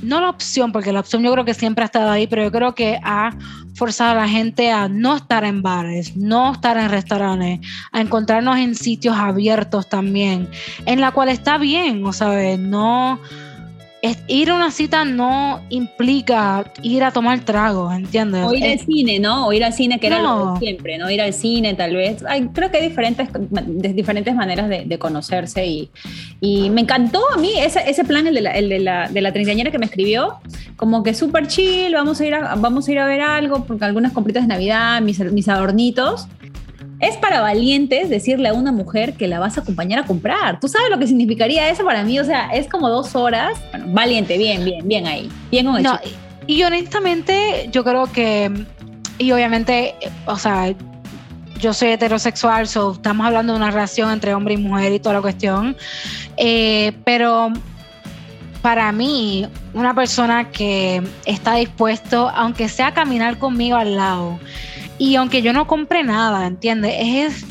[0.02, 2.52] no la opción, porque la opción yo creo que siempre ha estado ahí, pero yo
[2.52, 3.32] creo que ha
[3.76, 7.60] forzado a la gente a no estar en bares, no estar en restaurantes,
[7.92, 10.50] a encontrarnos en sitios abiertos también,
[10.86, 13.20] en la cual está bien, o sea, no
[14.28, 18.44] ir a una cita no implica ir a tomar trago, ¿entiendes?
[18.46, 19.48] O ir al cine, ¿no?
[19.48, 21.10] O ir al cine, que era lo de siempre, ¿no?
[21.12, 22.24] Ir al cine, tal vez.
[22.54, 23.28] creo que hay diferentes,
[23.96, 25.90] diferentes maneras de, conocerse y,
[26.42, 29.22] y, me encantó a mí ese, ese plan, el de la, el de la, de
[29.22, 30.40] la treintañera que me escribió,
[30.76, 33.86] como que súper chill, vamos a, ir a, vamos a ir a ver algo, porque
[33.86, 36.28] algunas compritas de Navidad, mis, mis adornitos.
[37.00, 40.60] Es para valientes decirle a una mujer que la vas a acompañar a comprar.
[40.60, 42.20] ¿Tú sabes lo que significaría eso para mí?
[42.20, 43.58] O sea, es como dos horas.
[43.72, 45.30] Bueno, valiente, bien, bien, bien ahí.
[45.50, 45.98] Bien con el no,
[46.46, 48.52] Y honestamente, yo creo que,
[49.18, 50.74] y obviamente, o sea,
[51.60, 55.16] yo soy heterosexual, so estamos hablando de una relación entre hombre y mujer y toda
[55.16, 55.78] la cuestión.
[56.36, 57.54] Eh, pero
[58.62, 64.40] para mí, una persona que está dispuesto, aunque sea a caminar conmigo al lado,
[65.00, 66.94] y aunque yo no compre nada, ¿entiendes?
[67.00, 67.46] Es,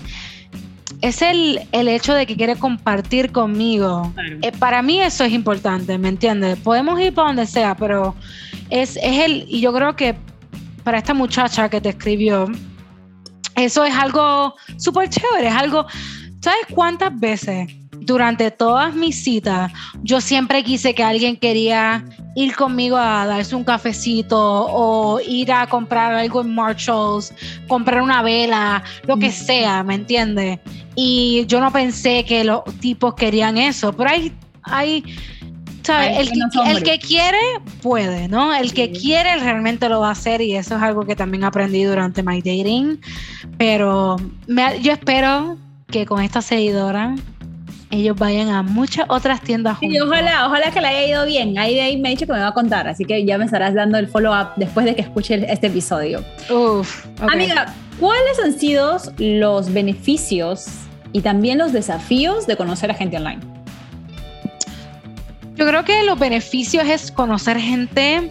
[1.01, 4.13] es el, hecho de que quiere compartir conmigo.
[4.43, 6.59] Eh, para mí eso es importante, ¿me entiendes?
[6.59, 8.15] Podemos ir para donde sea, pero
[8.71, 10.15] es, es el, y yo creo que
[10.85, 12.47] para esta muchacha que te escribió,
[13.57, 15.87] eso es algo súper chévere, es algo,
[16.41, 17.78] ¿sabes cuántas veces
[18.09, 19.71] durante todas mis citas,
[20.03, 22.03] yo siempre quise que alguien quería
[22.35, 27.35] ir conmigo a darse un cafecito o ir a comprar algo en Marshalls,
[27.69, 30.59] comprar una vela, lo que sea, ¿me entiendes?
[30.95, 35.05] Y yo no pensé que los tipos querían eso, pero hay, hay
[35.83, 36.31] ¿sabes?
[36.31, 37.39] El, que, quiere
[37.83, 38.55] puede, ¿no?
[38.55, 41.85] El que quiere realmente lo va a hacer y eso es algo que también aprendí
[41.85, 43.01] durante my dating.
[43.59, 44.17] Pero
[44.81, 45.59] yo espero
[45.91, 47.15] que con esta seguidora
[47.91, 49.95] ellos vayan a muchas otras tiendas juntos.
[49.95, 51.59] Sí, ojalá, ojalá que le haya ido bien.
[51.59, 53.45] Ahí de ahí me ha dicho que me va a contar, así que ya me
[53.45, 56.23] estarás dando el follow-up después de que escuche este episodio.
[56.51, 60.67] Uf, Amiga, ¿cuáles han sido los beneficios
[61.13, 63.41] y también los desafíos de conocer a gente online?
[65.57, 68.31] Yo creo que los beneficios es conocer gente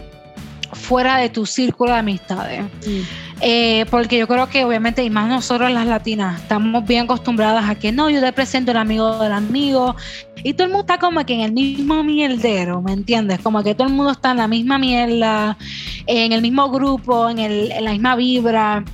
[0.72, 2.62] fuera de tu círculo de amistades.
[2.86, 3.27] Mm.
[3.40, 7.76] Eh, porque yo creo que obviamente, y más nosotros las latinas, estamos bien acostumbradas a
[7.76, 9.94] que no, yo te presento el amigo del amigo,
[10.42, 13.38] y todo el mundo está como que en el mismo mierdero, ¿me entiendes?
[13.40, 15.56] Como que todo el mundo está en la misma mierda,
[16.06, 18.84] en el mismo grupo, en, el, en la misma vibra.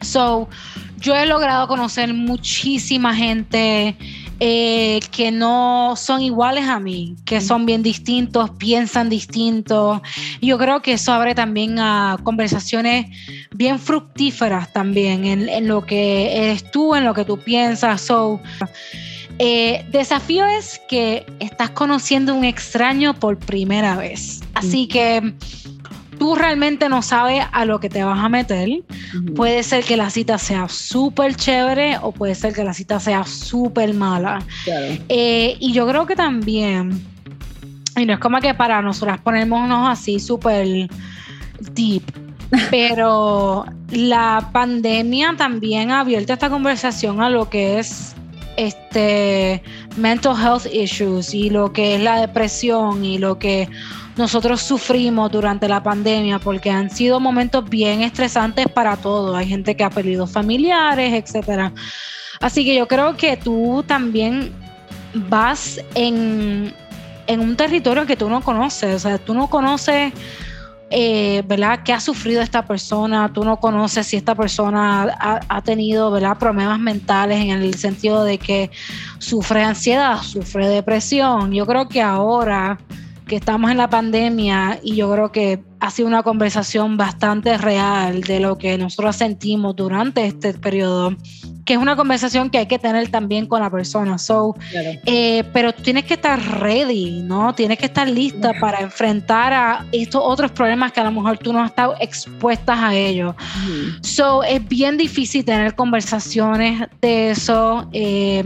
[0.00, 0.48] So,
[0.98, 3.96] yo he logrado conocer muchísima gente
[4.40, 10.00] eh, que no son iguales a mí, que son bien distintos, piensan distintos.
[10.40, 13.06] Yo creo que eso abre también a conversaciones
[13.52, 18.00] bien fructíferas también en, lo que eres tú, en lo que tú piensas.
[18.00, 18.40] So,
[19.40, 24.40] eh, desafío es que estás conociendo a un extraño por primera vez.
[24.54, 25.34] Así que
[26.18, 28.68] tú realmente no sabes a lo que te vas a meter.
[29.34, 33.24] Puede ser que la cita sea súper chévere o puede ser que la cita sea
[33.24, 34.40] súper mala.
[35.08, 37.00] Eh, y yo creo que también,
[37.96, 40.88] y no es como que para nosotras ponernos así súper
[41.72, 42.02] deep,
[42.70, 48.14] pero la pandemia también ha abierto esta conversación a lo que es
[48.56, 49.62] este
[49.96, 53.68] mental health issues y lo que es la depresión y lo que
[54.18, 59.36] nosotros sufrimos durante la pandemia porque han sido momentos bien estresantes para todos.
[59.36, 61.72] Hay gente que ha perdido familiares, etcétera.
[62.40, 64.52] Así que yo creo que tú también
[65.14, 66.74] vas en,
[67.28, 70.12] un territorio que tú no conoces, o sea, tú no conoces,
[70.90, 75.62] eh, ¿verdad?, qué ha sufrido esta persona, tú no conoces si esta persona ha, ha,
[75.62, 78.70] tenido, ¿verdad?, problemas mentales en el sentido de que
[79.18, 81.52] sufre ansiedad, sufre depresión.
[81.52, 82.78] Yo creo que ahora
[83.28, 88.22] que estamos en la pandemia y yo creo que ha sido una conversación bastante real
[88.22, 91.14] de lo que nosotros sentimos durante este periodo,
[91.64, 94.18] que es una conversación que hay que tener también con la persona.
[94.18, 94.56] So,
[95.06, 97.54] eh, pero tienes que estar ready, ¿no?
[97.54, 101.52] Tienes que estar lista para enfrentar a estos otros problemas que a lo mejor tú
[101.52, 103.36] no has estado expuestas a ellos.
[104.00, 107.88] So, es bien difícil tener conversaciones de eso.
[107.92, 108.42] Eh,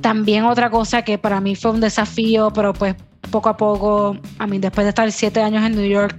[0.00, 2.94] también otra cosa que para mí fue un desafío, pero pues
[3.30, 6.16] poco a poco, a mí después de estar siete años en New York,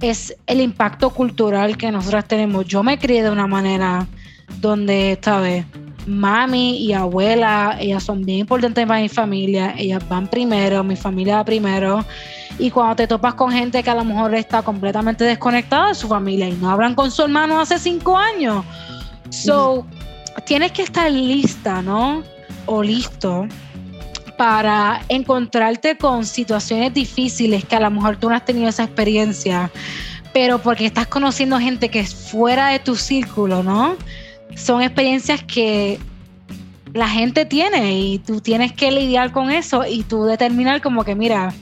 [0.00, 2.66] es el impacto cultural que nosotros tenemos.
[2.66, 4.06] Yo me crié de una manera
[4.60, 5.64] donde, ¿sabes?
[6.06, 11.36] Mami y abuela, ellas son bien importantes para mi familia, ellas van primero, mi familia
[11.36, 12.04] va primero.
[12.58, 16.06] Y cuando te topas con gente que a lo mejor está completamente desconectada de su
[16.06, 18.64] familia y no hablan con su hermano hace cinco años,
[19.30, 19.86] so,
[20.46, 22.22] tienes que estar lista, ¿no?
[22.66, 23.46] O listo
[24.36, 29.70] para encontrarte con situaciones difíciles que a lo mejor tú no has tenido esa experiencia,
[30.32, 33.96] pero porque estás conociendo gente que es fuera de tu círculo, ¿no?
[34.56, 35.98] Son experiencias que
[36.92, 41.14] la gente tiene y tú tienes que lidiar con eso y tú determinar como que,
[41.14, 41.52] mira,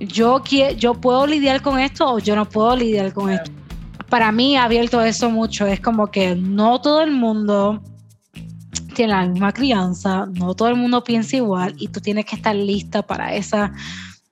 [0.00, 0.42] yo,
[0.76, 3.50] yo puedo lidiar con esto o yo no puedo lidiar con esto.
[4.08, 5.66] Para mí ha abierto eso mucho.
[5.66, 7.82] Es como que no todo el mundo
[8.94, 12.54] tiene la misma crianza, no todo el mundo piensa igual y tú tienes que estar
[12.54, 13.72] lista para esa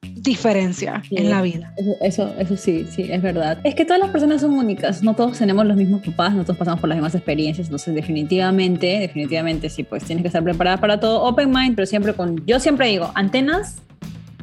[0.03, 1.73] diferencia en la vida.
[2.01, 3.59] Eso, eso, sí, sí, es verdad.
[3.65, 6.57] Es que todas las personas son únicas, no todos tenemos los mismos papás, no todos
[6.57, 10.99] pasamos por las mismas experiencias, entonces definitivamente, definitivamente sí, pues tienes que estar preparada para
[10.99, 13.77] todo, open mind, pero siempre con, yo siempre digo, antenas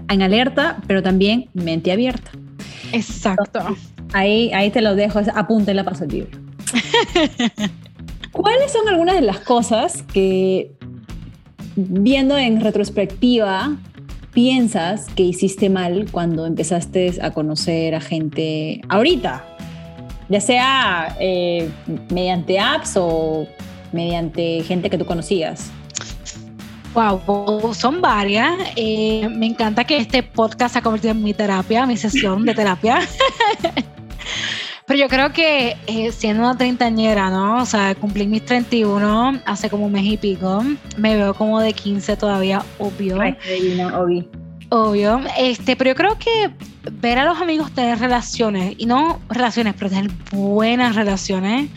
[0.09, 2.31] en alerta, pero también mente abierta.
[2.91, 3.59] Exacto.
[4.13, 6.37] ahí, ahí te lo dejo, apunte en la paso libro.
[8.39, 10.71] ¿Cuáles son algunas de las cosas que,
[11.75, 13.75] viendo en retrospectiva,
[14.31, 19.43] piensas que hiciste mal cuando empezaste a conocer a gente ahorita?
[20.29, 21.69] Ya sea eh,
[22.11, 23.45] mediante apps o
[23.91, 25.69] mediante gente que tú conocías.
[26.93, 28.53] Wow, son varias.
[28.77, 32.53] Eh, me encanta que este podcast se ha convertido en mi terapia, mi sesión de
[32.53, 33.01] terapia.
[34.89, 37.61] Pero yo creo que eh, siendo una treintañera, ¿no?
[37.61, 40.63] O sea, cumplí mis 31 hace como un mes y pico.
[40.97, 43.17] Me veo como de 15 todavía, obvio.
[43.17, 44.27] obvio.
[44.69, 45.21] Obvio.
[45.37, 46.49] Este, pero yo creo que
[46.91, 51.69] ver a los amigos tener relaciones, y no relaciones, pero tener buenas relaciones,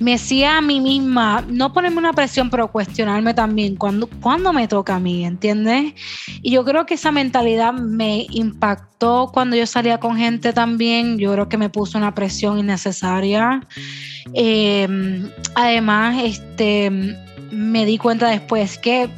[0.00, 4.68] me decía a mí misma, no ponerme una presión, pero cuestionarme también cuando, cuando me
[4.68, 5.94] toca a mí, ¿entiendes?
[6.42, 11.32] Y yo creo que esa mentalidad me impactó cuando yo salía con gente también, yo
[11.32, 13.66] creo que me puso una presión innecesaria.
[14.34, 16.90] Em, además, este,
[17.50, 19.08] me di cuenta después que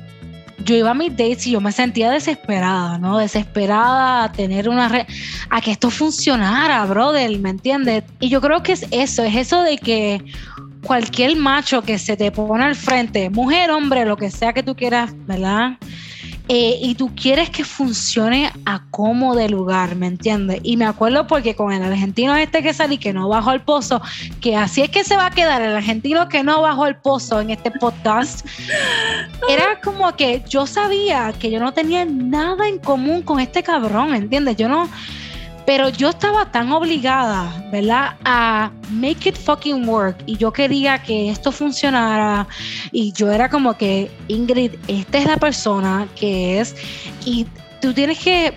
[0.64, 3.19] yo iba a mis dates y yo me sentía desesperada, ¿no?
[3.19, 5.07] Desesperada a tener una red,
[5.49, 8.05] a que esto funcionara, brother, ¿me entiendes?
[8.21, 10.23] Y yo creo que es eso, es eso de que
[10.83, 14.75] cualquier macho que se te pone al frente, mujer, hombre, lo que sea que tú
[14.75, 15.79] quieras, ¿verdad?
[16.53, 20.59] Eh, y tú quieres que funcione a como de lugar, ¿me entiendes?
[20.64, 24.03] Y me acuerdo porque con el argentino este que salí, que no bajó al pozo,
[24.40, 27.40] que así es que se va a quedar el argentino que no bajó al pozo
[27.40, 28.45] en este podcast,
[29.49, 34.11] era como que yo sabía que yo no tenía nada en común con este cabrón,
[34.11, 34.57] ¿me entiendes?
[34.57, 34.88] Yo no
[35.70, 38.16] pero yo estaba tan obligada, ¿verdad?
[38.24, 40.16] A make it fucking work.
[40.26, 42.48] Y yo quería que esto funcionara.
[42.90, 46.74] Y yo era como que, Ingrid, esta es la persona que es.
[47.24, 47.46] Y
[47.80, 48.52] tú tienes que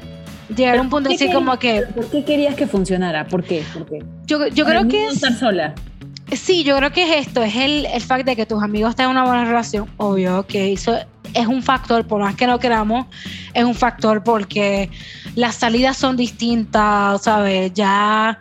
[0.56, 1.84] llegar a un punto decir como que...
[1.93, 3.28] ¿Por qué querías que funcionara?
[3.28, 3.63] ¿Por qué?
[3.71, 4.04] ¿Por qué?
[4.26, 5.13] Yo, yo creo que es...
[5.13, 5.76] Estar sola.
[6.32, 9.12] Sí, yo creo que es esto, es el, el fact de que tus amigos tengan
[9.12, 10.98] una buena relación, obvio, que eso
[11.34, 13.08] es un factor, por más que no queramos,
[13.54, 14.90] es un factor porque
[15.36, 17.74] las salidas son distintas, ¿sabes?
[17.74, 18.40] Ya,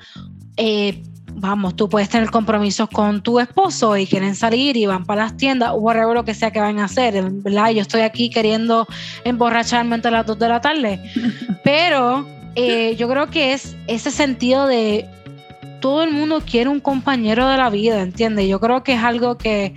[0.56, 1.02] eh,
[1.34, 5.36] vamos, tú puedes tener compromisos con tu esposo y quieren salir y van para las
[5.36, 7.70] tiendas, o whatever lo que sea que van a hacer, ¿verdad?
[7.70, 8.86] Yo estoy aquí queriendo
[9.24, 11.00] emborracharme entre las dos de la tarde,
[11.64, 15.08] pero eh, yo creo que es ese sentido de
[15.82, 18.48] todo el mundo quiere un compañero de la vida, ¿entiendes?
[18.48, 19.74] Yo creo que es algo que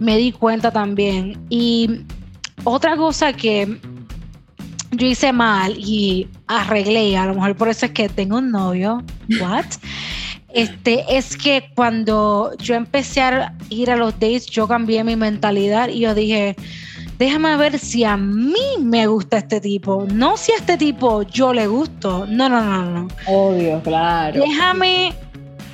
[0.00, 1.38] me di cuenta también.
[1.50, 2.00] Y
[2.64, 3.78] otra cosa que
[4.90, 9.04] yo hice mal y arreglé, a lo mejor por eso es que tengo un novio,
[9.40, 9.66] what?
[10.54, 15.88] Este, es que cuando yo empecé a ir a los dates, yo cambié mi mentalidad
[15.88, 16.56] y yo dije,
[17.18, 21.52] déjame ver si a mí me gusta este tipo, no si a este tipo yo
[21.52, 22.26] le gusto.
[22.26, 23.08] No, no, no, no.
[23.26, 24.42] Obvio, claro.
[24.42, 25.14] Déjame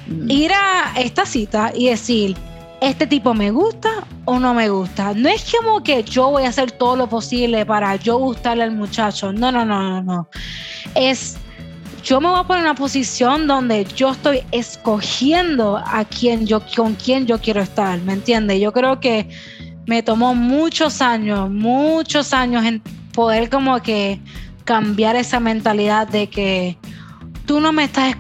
[0.09, 0.31] mm.
[0.31, 2.37] ir a esta cita y decir,
[2.81, 5.15] este tipo me gusta o no me gusta.
[5.15, 8.73] No es como que yo voy a hacer todo lo posible para yo gustarle al
[8.73, 9.33] muchacho.
[9.33, 10.29] No, no, no, no, no.
[10.95, 11.37] Es
[12.05, 16.63] yo me voy a poner en una posición donde yo estoy escogiendo a quién yo
[16.75, 18.61] con quién yo quiero estar, ¿me entiendes?
[18.61, 19.29] Yo creo que
[19.87, 22.81] me tomó muchos años, muchos años en
[23.13, 24.21] poder como que
[24.65, 26.79] cambiar esa mentalidad de que
[27.49, 28.15] tú no me estás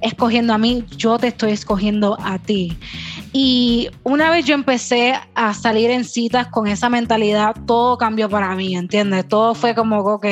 [0.00, 2.76] escogiendo a mí, yo te estoy escogiendo a ti.
[3.32, 8.56] Y una vez yo empecé a salir en citas con esa mentalidad, todo cambió para
[8.56, 9.28] mí, ¿entiendes?
[9.28, 10.26] Todo fue como, ok,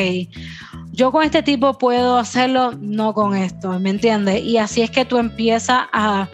[0.90, 4.42] yo con este tipo puedo hacerlo, no con esto, ¿me entiendes?
[4.42, 6.28] Y así es que tú empiezas a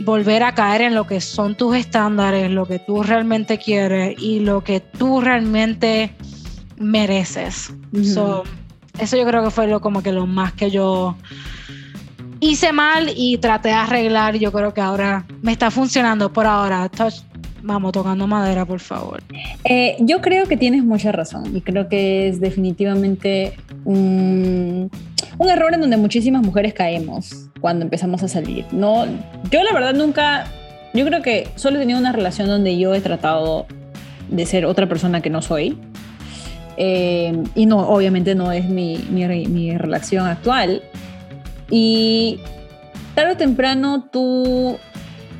[0.00, 4.40] volver a caer en lo que son tus estándares, lo que tú realmente quieres y
[4.40, 6.14] lo que tú realmente
[6.76, 7.72] mereces.
[9.00, 11.16] Eso yo creo que fue lo, como que lo más que yo
[12.40, 14.36] hice mal y traté de arreglar.
[14.36, 16.90] Yo creo que ahora me está funcionando por ahora.
[17.62, 19.22] Vamos, tocando madera, por favor.
[19.64, 24.90] Eh, yo creo que tienes mucha razón y creo que es definitivamente un,
[25.38, 28.64] un, error en donde muchísimas mujeres caemos cuando empezamos a salir.
[28.70, 29.06] No,
[29.50, 30.46] yo la verdad nunca,
[30.94, 33.66] yo creo que solo he tenido una relación donde yo he tratado
[34.30, 35.76] de ser otra persona que no soy
[36.80, 40.82] Eh, y no, obviamente no es mi, mi, mi relación actual.
[41.70, 42.38] Y
[43.14, 44.78] tarde o temprano tú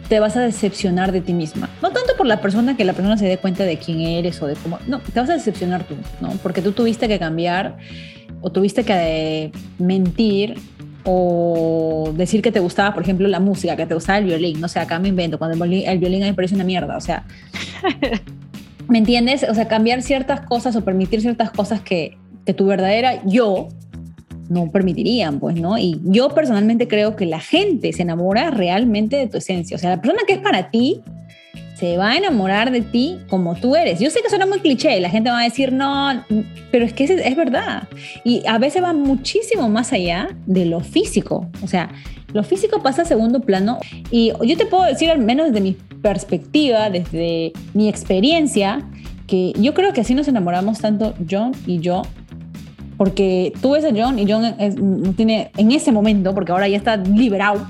[0.09, 1.71] te vas a decepcionar de ti misma.
[1.81, 4.47] No tanto por la persona que la persona se dé cuenta de quién eres o
[4.49, 4.79] de cómo.
[4.89, 6.31] No, te vas a decepcionar tú, ¿no?
[6.43, 7.77] Porque tú tuviste que cambiar
[8.41, 10.57] o tuviste que mentir
[11.05, 14.61] o decir que te gustaba, por ejemplo, la música, que te gustaba el violín.
[14.61, 16.65] No sé, acá me invento, cuando el violín, el violín a mí me parece una
[16.65, 16.97] mierda.
[16.97, 17.25] O sea,
[18.89, 19.47] ¿me entiendes?
[19.49, 23.69] O sea, cambiar ciertas cosas o permitir ciertas cosas que, que tu verdadera yo
[24.49, 25.79] no permitirían, pues, ¿no?
[25.79, 29.77] Y yo personalmente creo que la gente se enamora realmente de tu esencia.
[29.77, 31.03] O sea, la persona que es para ti
[31.75, 34.01] se va a enamorar de ti como tú eres.
[34.01, 36.25] Yo sé que suena muy cliché, la gente va a decir, no,
[36.73, 37.89] pero es que es, es verdad.
[38.25, 41.49] Y a veces va muchísimo más allá de lo físico.
[41.63, 41.91] O sea,
[42.33, 43.79] lo físico pasa a segundo plano.
[44.11, 45.73] Y yo te puedo decir, al menos desde mi
[46.03, 48.87] perspectiva, desde mi experiencia,
[49.27, 52.03] que yo creo que así nos enamoramos tanto John y yo
[52.99, 54.43] porque tú ves a John y John
[55.05, 57.67] no tiene, en ese momento, porque ahora ya está liberado,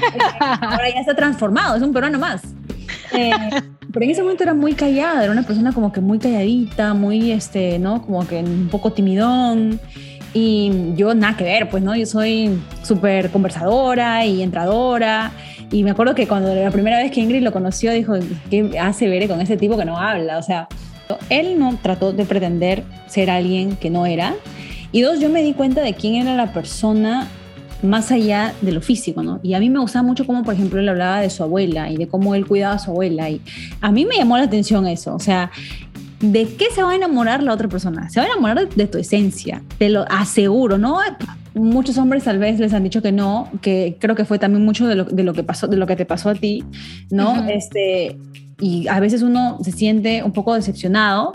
[0.40, 2.42] ahora ya está transformado, es un peruano más.
[3.12, 3.30] Eh,
[3.92, 7.30] pero en ese momento era muy callada, era una persona como que muy calladita, muy,
[7.30, 8.02] este, ¿no?
[8.02, 9.78] Como que un poco timidón.
[10.34, 11.94] Y yo nada que ver, pues, ¿no?
[11.94, 15.30] Yo soy súper conversadora y entradora.
[15.70, 18.14] Y me acuerdo que cuando la primera vez que Ingrid lo conoció, dijo,
[18.50, 20.38] ¿qué hace ver con ese tipo que no habla?
[20.38, 20.68] O sea,
[21.30, 24.34] él no trató de pretender ser alguien que no era.
[24.92, 27.28] Y dos, yo me di cuenta de quién era la persona
[27.82, 29.40] más allá de lo físico, ¿no?
[29.42, 31.96] Y a mí me gustaba mucho cómo, por ejemplo, él hablaba de su abuela y
[31.96, 33.28] de cómo él cuidaba a su abuela.
[33.30, 33.40] Y
[33.80, 35.14] a mí me llamó la atención eso.
[35.14, 35.50] O sea,
[36.32, 38.08] ¿de qué se va a enamorar la otra persona?
[38.08, 40.98] Se va a enamorar de, tu esencia, te lo aseguro, ¿no?
[41.54, 44.86] Muchos hombres tal vez les han dicho que no, que creo que fue también mucho
[44.86, 46.64] de lo, de lo que pasó, de lo que te pasó a ti,
[47.10, 47.48] ¿no?
[47.48, 48.16] Este,
[48.60, 51.32] y a veces uno se siente un poco decepcionado,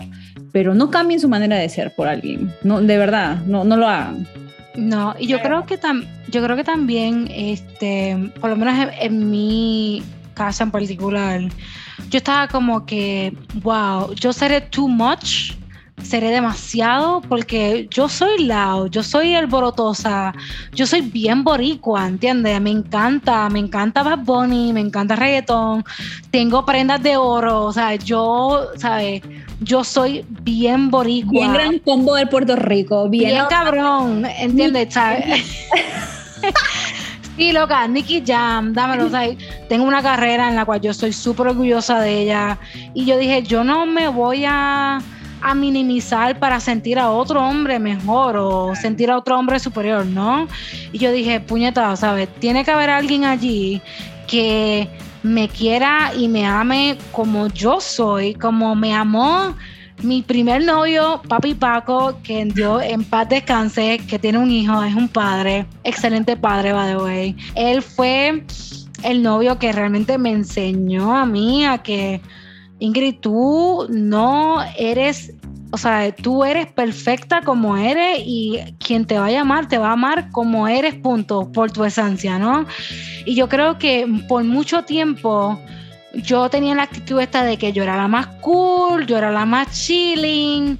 [0.52, 3.88] pero no cambien su manera de ser por alguien, no, de verdad, no, no lo
[3.88, 4.26] hagan.
[4.76, 5.78] No, y yo creo que
[6.28, 10.02] yo creo que también, este, por lo menos en, mi
[10.40, 11.42] casa en particular,
[12.08, 15.52] yo estaba como que, wow, yo seré too much
[16.02, 20.32] seré demasiado porque yo soy lao, yo soy alborotosa,
[20.72, 22.60] yo soy bien boricua, ¿entiendes?
[22.60, 25.84] Me encanta, me encanta Bad Bunny, me encanta reggaetón,
[26.30, 29.22] tengo prendas de oro, o sea, yo, ¿sabes?
[29.60, 31.32] Yo soy bien boricua.
[31.32, 33.30] Bien gran combo del Puerto Rico, bien.
[33.30, 34.94] Bien cabrón, ¿entiendes?
[34.94, 35.44] ¿Sabes?
[37.40, 39.06] Sí, loca, Nicky Jam, dámelo.
[39.06, 39.22] O sea,
[39.66, 42.58] tengo una carrera en la cual yo estoy súper orgullosa de ella.
[42.92, 44.98] Y yo dije, yo no me voy a
[45.40, 50.48] a minimizar para sentir a otro hombre mejor o sentir a otro hombre superior, ¿no?
[50.92, 52.28] Y yo dije, puñeta, ¿sabes?
[52.40, 53.80] Tiene que haber alguien allí
[54.26, 54.86] que
[55.22, 59.56] me quiera y me ame como yo soy, como me amó
[60.02, 64.94] mi primer novio, Papi Paco, que dio en paz descanse, que tiene un hijo, es
[64.94, 67.36] un padre, excelente padre, by the way.
[67.54, 68.44] Él fue
[69.02, 72.20] el novio que realmente me enseñó a mí a que
[72.78, 75.34] Ingrid, tú no eres,
[75.70, 79.90] o sea, tú eres perfecta como eres y quien te va a llamar te va
[79.90, 82.66] a amar como eres, punto, por tu esencia, ¿no?
[83.26, 85.60] Y yo creo que por mucho tiempo
[86.14, 89.44] yo tenía la actitud esta de que yo era la más cool, yo era la
[89.46, 90.78] más chilling,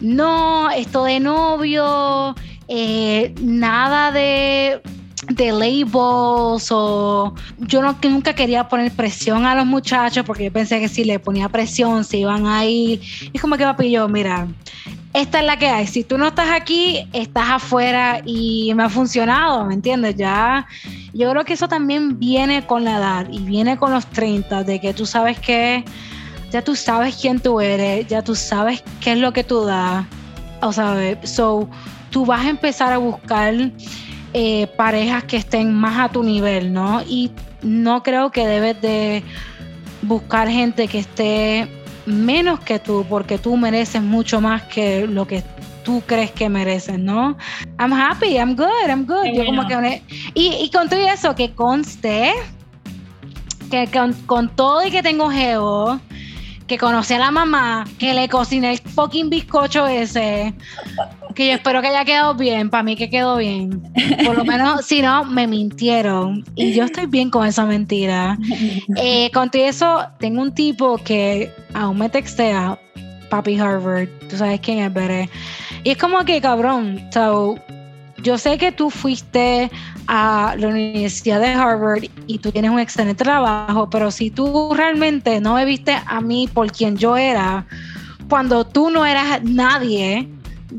[0.00, 2.34] no, esto de novio,
[2.68, 4.80] eh, nada de
[5.28, 10.80] de labels o yo no, nunca quería poner presión a los muchachos porque yo pensé
[10.80, 13.00] que si le ponía presión se iban a ir.
[13.32, 14.48] Y como que papi yo, mira,
[15.12, 15.86] esta es la que hay.
[15.86, 20.14] Si tú no estás aquí, estás afuera y me ha funcionado, ¿me entiendes?
[20.16, 20.66] Ya,
[21.12, 24.80] yo creo que eso también viene con la edad y viene con los 30, de
[24.80, 25.84] que tú sabes que
[26.50, 30.04] ya tú sabes quién tú eres, ya tú sabes qué es lo que tú das.
[30.62, 31.68] O sea, so,
[32.10, 33.54] tú vas a empezar a buscar
[34.32, 37.02] eh, parejas que estén más a tu nivel, ¿no?
[37.02, 37.32] Y
[37.62, 39.22] no creo que debes de
[40.02, 41.68] buscar gente que esté
[42.06, 45.42] menos que tú, porque tú mereces mucho más que lo que
[45.84, 47.36] tú crees que mereces, ¿no?
[47.78, 49.26] I'm happy, I'm good, I'm good.
[49.34, 50.02] Yo como que
[50.34, 52.32] y, con todo eso, que conste
[53.70, 56.00] que con, con todo y que tengo geo,
[56.70, 60.54] que conocí a la mamá, que le cociné el fucking bizcocho ese,
[61.34, 63.82] que yo espero que haya quedado bien, para mí que quedó bien.
[64.24, 66.44] Por lo menos, si no, me mintieron.
[66.54, 68.38] Y yo estoy bien con esa mentira.
[68.94, 72.78] Eh, con todo eso, tengo un tipo que aún me textea,
[73.30, 75.28] Papi Harvard, tú sabes quién es, Bere.
[75.82, 77.56] Y es como que, cabrón, so,
[78.22, 79.70] yo sé que tú fuiste
[80.06, 85.40] a la Universidad de Harvard y tú tienes un excelente trabajo, pero si tú realmente
[85.40, 87.66] no me viste a mí por quien yo era,
[88.28, 90.28] cuando tú no eras nadie,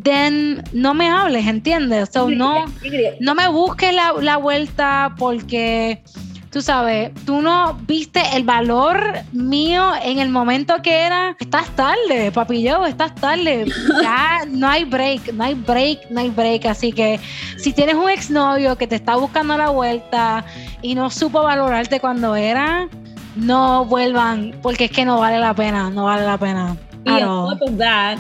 [0.04, 2.10] then no me hables, ¿entiendes?
[2.14, 2.66] So, no,
[3.20, 6.02] no me busques la, la vuelta porque
[6.52, 12.32] tú sabes, tú no viste el valor mío en el momento que era, estás tarde,
[12.34, 13.66] papi yo, estás tarde.
[14.02, 16.66] Ya no hay break, no hay break, no hay break.
[16.66, 17.20] Así que
[17.58, 20.44] si tienes un exnovio que te está buscando la vuelta
[20.82, 22.88] y no supo valorarte cuando era,
[23.36, 26.76] no vuelvan, porque es que no vale la pena, no vale la pena.
[27.06, 28.18] Y that,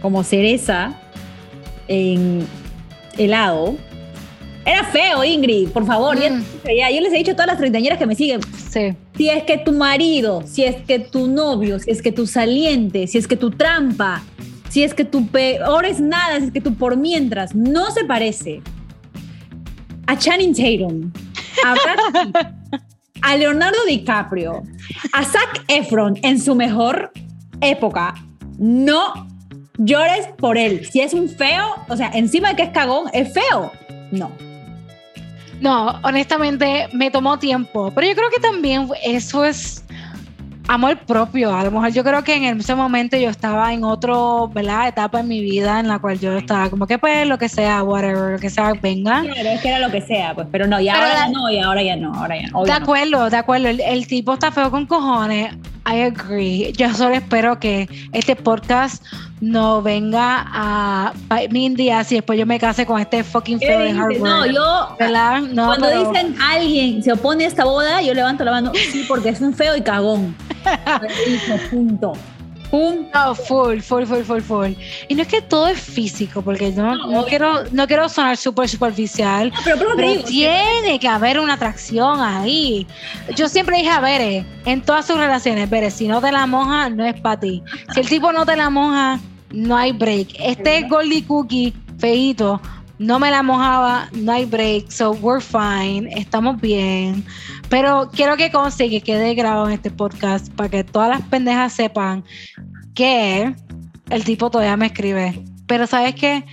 [0.00, 0.92] como cereza
[1.88, 2.46] en
[3.18, 3.76] helado,
[4.64, 6.16] era feo, Ingrid, por favor.
[6.16, 6.44] Mm.
[6.76, 8.40] Ya, yo les he dicho a todas las treintañeras que me siguen.
[8.70, 8.94] Sí.
[9.16, 13.06] Si es que tu marido, si es que tu novio, si es que tu saliente,
[13.06, 14.22] si es que tu trampa,
[14.68, 18.04] si es que tu peor es nada, si es que tu por mientras no se
[18.04, 18.62] parece
[20.06, 21.12] a Channing Tatum,
[21.64, 21.74] a,
[23.22, 24.62] a Leonardo DiCaprio,
[25.12, 27.12] a Zac Efron en su mejor
[27.60, 28.14] época,
[28.58, 29.28] no
[29.78, 30.86] llores por él.
[30.86, 33.72] Si es un feo, o sea, encima de que es cagón, es feo.
[34.12, 34.49] No.
[35.60, 39.84] No, honestamente me tomó tiempo, pero yo creo que también eso es
[40.70, 41.54] amor propio.
[41.54, 44.88] A lo mejor yo creo que en ese momento yo estaba en otro, ¿verdad?
[44.88, 47.82] Etapa en mi vida en la cual yo estaba como que pues lo que sea,
[47.82, 49.22] whatever, lo que sea, venga.
[49.22, 51.58] Claro, es que era lo que sea, pues, pero no, y ahora ya no, y
[51.58, 52.64] ahora ya no, ahora ya no.
[52.64, 55.54] De acuerdo, de acuerdo, el, tipo está feo con cojones,
[55.86, 56.72] I agree.
[56.72, 59.04] Yo solo espero que este podcast
[59.40, 61.12] no venga a
[61.50, 64.18] mi día si después yo me case con este fucking feo de Harvard.
[64.18, 64.96] No, yo
[65.52, 69.30] no, cuando dicen alguien se opone a esta boda, yo levanto la mano, sí, porque
[69.30, 70.34] es un feo y cagón.
[71.70, 72.12] punto.
[72.72, 74.72] No, full, full, full, full, full.
[75.08, 78.68] Y no es que todo es físico, porque no, no, quiero, no quiero sonar súper
[78.68, 79.96] superficial, pero,
[80.26, 82.86] tiene que haber una atracción ahí.
[83.34, 86.88] Yo siempre dije a ver, en todas sus relaciones, ver, si no te la moja,
[86.90, 87.62] no es para ti.
[87.92, 89.18] Si el tipo no te la moja,
[89.50, 90.28] no hay break.
[90.38, 92.60] Este Goldie Cookie feito
[93.00, 97.24] no me la mojaba, no hay break, so we're fine, estamos bien.
[97.70, 101.72] Pero quiero que conste que quede grabado en este podcast para que todas las pendejas
[101.72, 102.24] sepan
[102.94, 103.54] que
[104.10, 105.42] el tipo todavía me escribe.
[105.66, 106.44] Pero ¿sabes qué?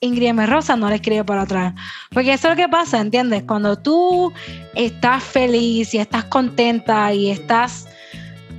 [0.00, 0.44] Ingrid M.
[0.46, 1.74] Rosa no le escribe para atrás.
[2.10, 3.44] Porque eso es lo que pasa, ¿entiendes?
[3.44, 4.32] Cuando tú
[4.74, 7.86] estás feliz y estás contenta y estás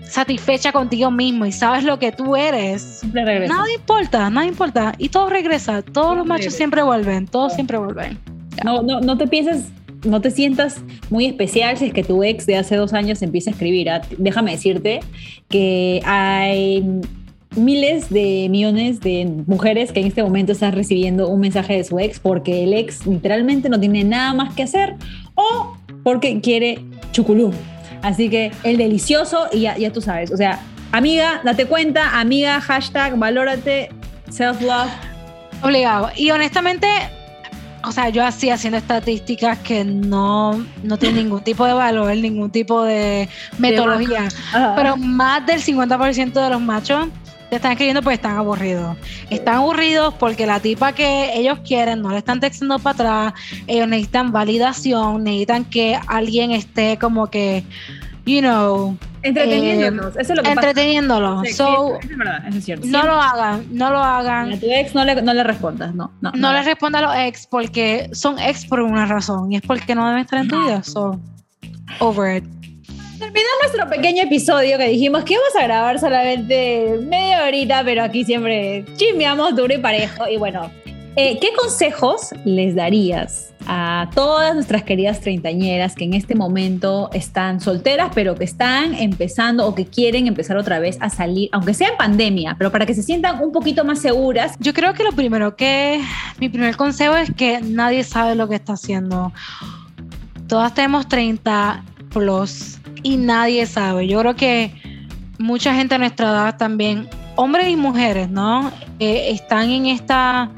[0.04, 4.94] satisfecha contigo mismo y sabes lo que tú eres, nada importa, nada importa.
[4.98, 8.20] Y todo regresa, todos los machos siempre vuelven, todos siempre vuelven.
[8.64, 9.72] No, no, no te pienses,
[10.04, 13.49] no te sientas muy especial si es que tu ex de hace dos años empieza
[13.49, 13.89] a escribir.
[13.89, 14.02] ¿ah?
[14.18, 14.99] Déjame decirte
[15.49, 16.84] que hay
[17.56, 21.99] miles de millones de mujeres que en este momento están recibiendo un mensaje de su
[21.99, 24.95] ex porque el ex literalmente no tiene nada más que hacer
[25.36, 26.80] o porque quiere
[27.12, 27.52] chuculú.
[28.02, 30.32] Así que el delicioso y ya, ya tú sabes.
[30.32, 33.89] O sea, amiga, date cuenta, amiga, hashtag, valórate,
[34.30, 34.89] self-love.
[35.64, 36.10] Obligado.
[36.16, 36.88] Y honestamente,
[37.84, 42.51] o sea, yo así haciendo estadísticas que no, no tienen ningún tipo de valor, ningún
[42.51, 43.27] tipo de
[43.57, 44.27] metodología.
[44.75, 47.07] Pero más del 50% de los machos
[47.49, 48.95] te están escribiendo porque están aburridos.
[49.29, 53.34] Están aburridos porque la tipa que ellos quieren no le están textando para atrás.
[53.67, 57.63] Ellos necesitan validación, necesitan que alguien esté como que,
[58.25, 58.97] you know.
[59.24, 61.49] Entreteniéndolos, eso es lo que Entreteniéndolos.
[61.55, 62.88] so, es verdad, eso es cierto.
[62.88, 64.53] No lo hagan, no lo hagan.
[64.53, 66.11] A tu ex no le, no le respondas, no.
[66.22, 69.61] No, no, le responda a los ex porque son ex por una razón y es
[69.61, 70.84] porque no deben estar en tu vida.
[70.84, 71.19] So,
[71.99, 72.43] over it.
[73.19, 78.26] Terminó nuestro pequeño episodio que dijimos que íbamos a grabar solamente media horita, pero aquí
[78.26, 80.28] siempre chismeamos duro y parejo.
[80.28, 80.72] Y bueno,
[81.16, 87.59] eh, ¿qué consejos les darías a todas nuestras queridas treintañeras que en este momento están
[87.59, 91.89] solteras, pero que están empezando o que quieren empezar otra vez a salir, aunque sea
[91.89, 94.55] en pandemia, pero para que se sientan un poquito más seguras?
[94.59, 96.01] Yo creo que lo primero que,
[96.39, 99.32] mi primer consejo es que nadie sabe lo que está haciendo.
[100.47, 104.07] Todas tenemos 30 plus y nadie sabe.
[104.07, 104.74] Yo creo que
[105.39, 108.72] mucha gente a nuestra edad también, hombres y mujeres, ¿no?
[108.99, 110.51] Eh, están en esta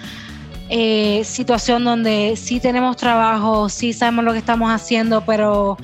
[0.70, 5.78] eh, situación donde sí tenemos trabajo, sí sabemos lo que estamos haciendo, pero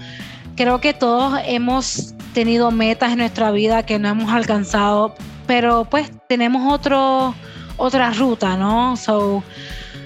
[0.55, 5.15] creo que todos hemos tenido metas en nuestra vida que no hemos alcanzado,
[5.47, 7.33] pero pues tenemos otro,
[7.77, 8.95] otra ruta, ¿no?
[8.97, 9.43] So,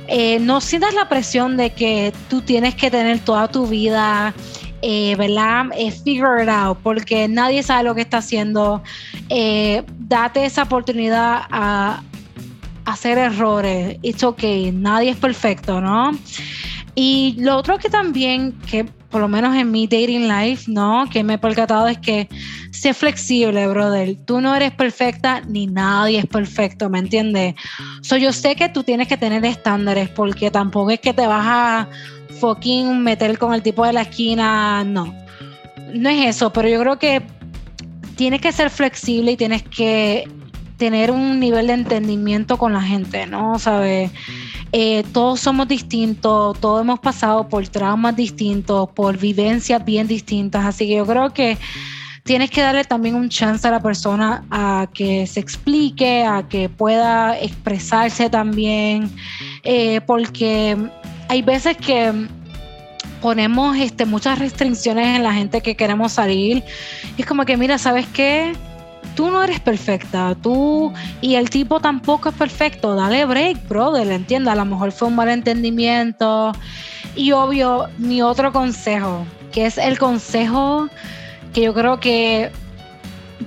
[0.07, 4.33] eh, no sientas la presión de que tú tienes que tener toda tu vida
[4.85, 5.67] eh, ¿verdad?
[5.77, 8.83] Eh, figure it out, porque nadie sabe lo que está haciendo.
[9.29, 12.03] Eh, date esa oportunidad a,
[12.93, 13.97] hacer errores.
[14.01, 16.11] It's okay, nadie es perfecto, ¿no?
[16.95, 21.05] Y lo otro que también, que por lo menos en mi dating life, ¿no?
[21.11, 22.27] Que me he percatado es que
[22.71, 24.15] sé flexible, brother.
[24.25, 27.55] Tú no eres perfecta ni nadie es perfecto, ¿me entiendes?
[28.01, 31.45] So, yo sé que tú tienes que tener estándares porque tampoco es que te vas
[31.45, 31.89] a
[32.39, 35.13] fucking meter con el tipo de la esquina, no.
[35.93, 37.21] No es eso, pero yo creo que
[38.15, 40.27] tienes que ser flexible y tienes que
[40.77, 43.59] tener un nivel de entendimiento con la gente, ¿no?
[43.59, 44.11] ¿Sabes?
[44.71, 50.87] Eh, todos somos distintos, todos hemos pasado por traumas distintos, por vivencias bien distintas, así
[50.87, 51.57] que yo creo que
[52.23, 56.69] tienes que darle también un chance a la persona a que se explique, a que
[56.69, 59.11] pueda expresarse también,
[59.63, 60.75] eh, porque
[61.27, 62.11] hay veces que
[63.21, 66.63] ponemos este, muchas restricciones en la gente que queremos salir.
[67.17, 68.53] Es como que, mira, ¿sabes qué?
[69.15, 70.91] Tú no eres perfecta, tú
[71.21, 72.95] y el tipo tampoco es perfecto.
[72.95, 74.53] Dale break, brother, entienda.
[74.53, 76.53] A lo mejor fue un malentendimiento.
[77.15, 80.89] Y obvio, mi otro consejo, que es el consejo
[81.53, 82.51] que yo creo que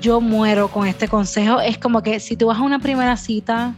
[0.01, 3.75] yo muero con este consejo, es como que si tú vas a una primera cita,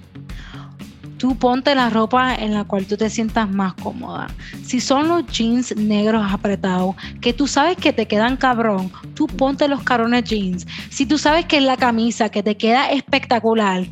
[1.19, 4.29] tú ponte la ropa en la cual tú te sientas más cómoda.
[4.63, 9.69] Si son los jeans negros apretados, que tú sabes que te quedan cabrón, tú ponte
[9.69, 10.67] los carones jeans.
[10.91, 13.85] Si tú sabes que es la camisa que te queda espectacular,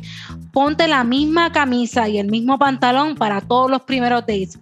[0.51, 4.57] ponte la misma camisa y el mismo pantalón para todos los primeros dates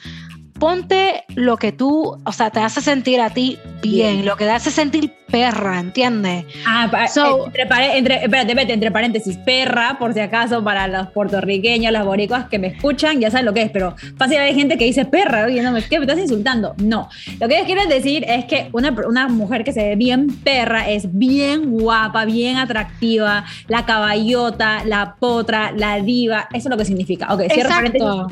[0.60, 4.52] ponte lo que tú, o sea, te hace sentir a ti bien, lo que te
[4.52, 6.46] hace sentir perra, ¿entiendes?
[6.66, 6.90] Ah,
[7.54, 12.58] entre, entre, espérate, entre paréntesis, perra, por si acaso, para los puertorriqueños, las boricuas que
[12.58, 15.62] me escuchan, ya saben lo que es, pero fácil hay gente que dice perra, oye,
[15.62, 16.74] no, me, ¿qué me estás insultando?
[16.78, 20.28] No, lo que ellos quieren decir es que una, una mujer que se ve bien
[20.44, 26.78] perra es bien guapa, bien atractiva, la caballota, la potra, la diva, eso es lo
[26.78, 27.34] que significa.
[27.34, 28.28] Ok, cierro Exacto.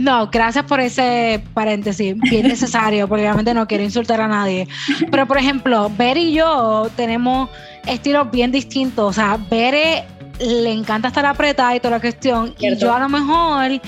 [0.00, 4.68] No, gracias por ese paréntesis, bien necesario, porque obviamente no quiero insultar a nadie.
[5.10, 7.48] Pero, por ejemplo, Bere y yo tenemos
[7.86, 9.10] estilos bien distintos.
[9.10, 10.04] O sea, Bere
[10.38, 12.54] le encanta estar apretada y toda la cuestión.
[12.58, 13.80] Y yo a lo mejor,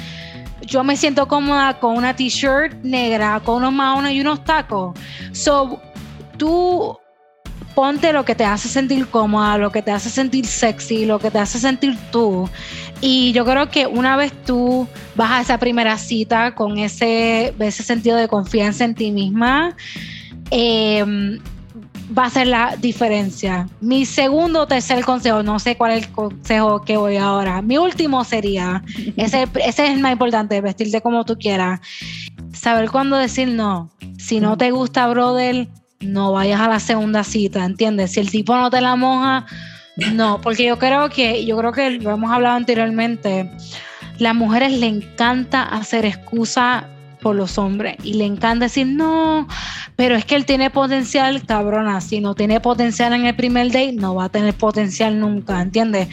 [0.66, 4.98] yo me siento cómoda con una t-shirt negra, con unos maones y unos tacos.
[5.32, 5.80] So,
[6.36, 6.98] tú
[7.74, 11.30] ponte lo que te hace sentir cómoda, lo que te hace sentir sexy, lo que
[11.30, 12.48] te hace sentir tú.
[13.04, 14.86] Y yo creo que una vez tú
[15.16, 19.76] vas a esa primera cita con ese, ese sentido de confianza en ti misma,
[20.50, 21.40] em,
[22.16, 23.68] va a ser la diferencia.
[23.80, 27.60] Mi segundo o tercer consejo, no sé cuál es el consejo que voy ahora.
[27.60, 28.84] Mi último sería,
[29.16, 31.80] ese, ese es el más importante, vestirte como tú quieras.
[32.52, 33.90] Saber cuándo decir no.
[34.16, 35.66] Si no te gusta, brother,
[35.98, 38.12] no vayas a la segunda cita, ¿entiendes?
[38.12, 39.44] Si el tipo no te la moja,
[39.96, 43.50] no, porque yo creo que, yo creo que lo hemos hablado anteriormente,
[44.18, 46.88] las mujeres le encanta hacer excusa
[47.20, 49.46] por los hombres y le encanta decir no,
[49.96, 53.92] pero es que él tiene potencial, cabrona, si no tiene potencial en el primer date,
[53.92, 56.08] no va a tener potencial nunca, ¿entiendes?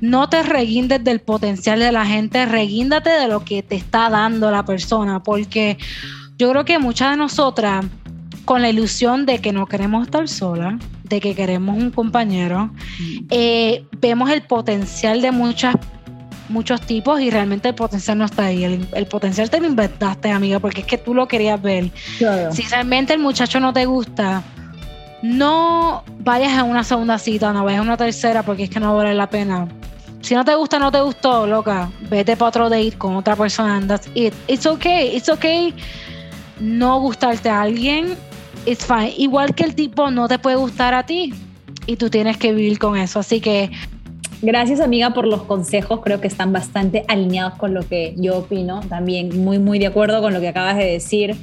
[0.00, 4.50] No te reguindes del potencial de la gente, reguíndate de lo que te está dando
[4.50, 5.76] la persona, porque
[6.36, 7.84] yo creo que muchas de nosotras
[8.44, 12.70] con la ilusión de que no queremos estar solas, de que queremos un compañero.
[13.30, 15.76] Eh, vemos el potencial de muchas
[16.48, 18.64] muchos tipos y realmente el potencial no está ahí.
[18.64, 21.90] El, potencial te lo inventaste, amiga, porque es que tú lo querías ver.
[22.52, 24.42] Si realmente el muchacho no te gusta,
[25.22, 28.94] no vayas a una segunda cita, no vayas a una tercera, porque es que no
[28.94, 29.68] vale la pena.
[30.20, 31.90] Si no te gusta, no te gustó, loca.
[32.10, 33.80] Vete para otro date con otra persona.
[33.86, 34.34] That's it.
[34.46, 35.16] It's okay.
[35.16, 35.74] It's okay
[36.60, 38.16] no gustarte a alguien
[38.66, 39.12] it's fine.
[39.16, 41.32] Igual que el tipo no te puede gustar a ti
[41.86, 43.20] y tú tienes que vivir con eso.
[43.20, 43.70] Así que
[44.42, 48.80] Gracias amiga por los consejos, creo que están bastante alineados con lo que yo opino,
[48.90, 51.34] también muy muy de acuerdo con lo que acabas de decir.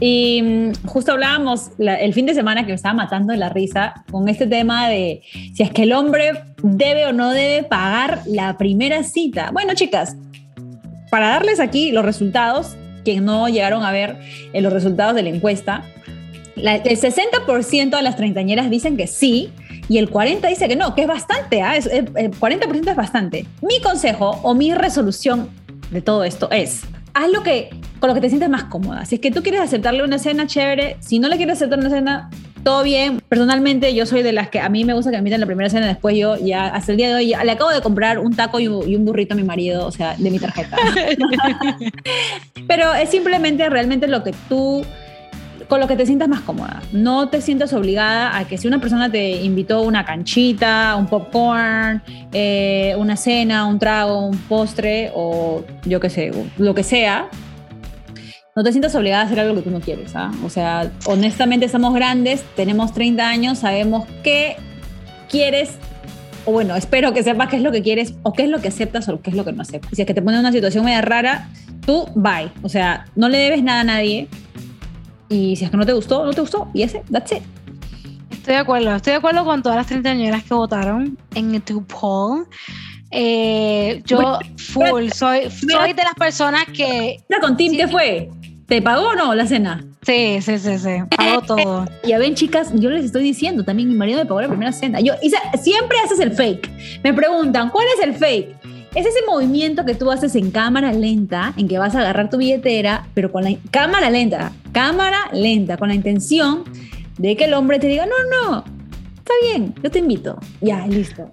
[0.00, 4.04] Y mm, justo hablábamos el fin de semana que me estaba matando de la risa
[4.10, 5.22] con este tema de
[5.54, 9.50] si es que el hombre debe o no debe pagar la primera cita.
[9.50, 10.16] Bueno chicas,
[11.10, 14.18] para darles aquí los resultados, que no llegaron a ver
[14.52, 15.84] eh, los resultados de la encuesta,
[16.56, 19.50] el 60% de las treintañeras dicen que sí
[19.88, 21.76] y el 40% dice que no, que es bastante, ¿ah?
[21.76, 23.46] el 40% es bastante.
[23.62, 25.48] Mi consejo o mi resolución
[25.90, 26.82] de todo esto es,
[27.14, 29.04] haz lo que, con lo que te sientes más cómoda.
[29.04, 30.96] Si es que tú quieres aceptarle una cena, chévere.
[31.00, 32.30] Si no le quieres aceptar una cena,
[32.64, 33.22] todo bien.
[33.28, 35.70] Personalmente, yo soy de las que a mí me gusta que me inviten la primera
[35.70, 38.58] cena, después yo ya, hasta el día de hoy, le acabo de comprar un taco
[38.58, 40.76] y un, burrito a mi marido, o sea, de mi tarjeta.
[42.66, 44.84] Pero es simplemente realmente lo que tú
[45.68, 46.82] con lo que te sientas más cómoda.
[46.92, 52.02] No te sientas obligada a que si una persona te invitó una canchita, un popcorn,
[52.32, 57.28] eh, una cena, un trago, un postre o yo qué sé, lo que sea,
[58.54, 60.16] no te sientas obligada a hacer algo que tú no quieres.
[60.16, 60.30] ¿ah?
[60.44, 64.56] O sea, honestamente estamos grandes, tenemos 30 años, sabemos qué
[65.28, 65.76] quieres,
[66.46, 68.68] o bueno, espero que sepas qué es lo que quieres, o qué es lo que
[68.68, 69.90] aceptas, o qué es lo que no aceptas.
[69.92, 71.48] Si es que te pone en una situación media rara,
[71.84, 72.50] tú bye.
[72.62, 74.28] O sea, no le debes nada a nadie.
[75.28, 76.68] Y si es que no te gustó, no te gustó.
[76.74, 77.42] Y ese, that's it.
[78.30, 82.46] Estoy de acuerdo, estoy de acuerdo con todas las treintañeras que votaron en tu poll.
[83.10, 87.22] Eh, yo full, soy, soy de las personas que...
[87.40, 88.30] con Tim qué fue?
[88.66, 89.84] ¿Te pagó o no la cena?
[90.02, 90.90] Sí, sí, sí, sí.
[91.16, 91.86] Pago todo.
[92.04, 95.00] Ya ven, chicas, yo les estoy diciendo también, mi marido me pagó la primera cena.
[95.00, 95.14] Yo,
[95.60, 96.70] siempre haces el fake.
[97.02, 98.56] Me preguntan, ¿cuál es el fake?
[98.96, 102.38] Es ese movimiento que tú haces en cámara lenta, en que vas a agarrar tu
[102.38, 106.64] billetera, pero con la cámara lenta, cámara lenta, con la intención
[107.18, 108.64] de que el hombre te diga, no, no,
[109.18, 110.38] está bien, yo te invito.
[110.62, 111.30] Ya, listo.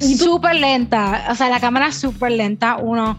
[0.00, 3.18] Súper lenta, o sea, la cámara es súper lenta, uno,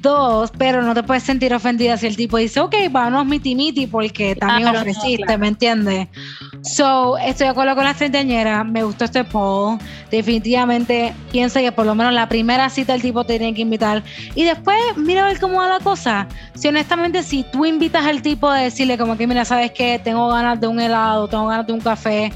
[0.00, 3.86] dos, pero no te puedes sentir ofendida si el tipo dice, ok, vámonos miti miti
[3.86, 6.08] porque también ofreciste, ¿me entiendes?
[6.62, 9.78] So, estoy de acuerdo con las treintañeras, me gustó este poll,
[10.10, 14.02] definitivamente piensa que por lo menos la primera cita el tipo te tiene que invitar.
[14.34, 16.26] Y después mira a ver cómo va la cosa.
[16.54, 20.00] Si honestamente, si tú invitas al tipo a decirle como que, mira, ¿sabes qué?
[20.02, 22.32] Tengo ganas de un helado, tengo ganas de un café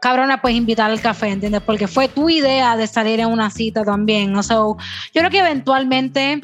[0.00, 1.62] cabrona, pues invitar al café, ¿entiendes?
[1.62, 4.32] Porque fue tu idea de salir en una cita también.
[4.32, 4.42] ¿no?
[4.42, 4.76] So,
[5.14, 6.40] yo creo que eventualmente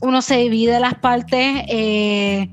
[0.00, 2.48] uno se divide las partes, eh,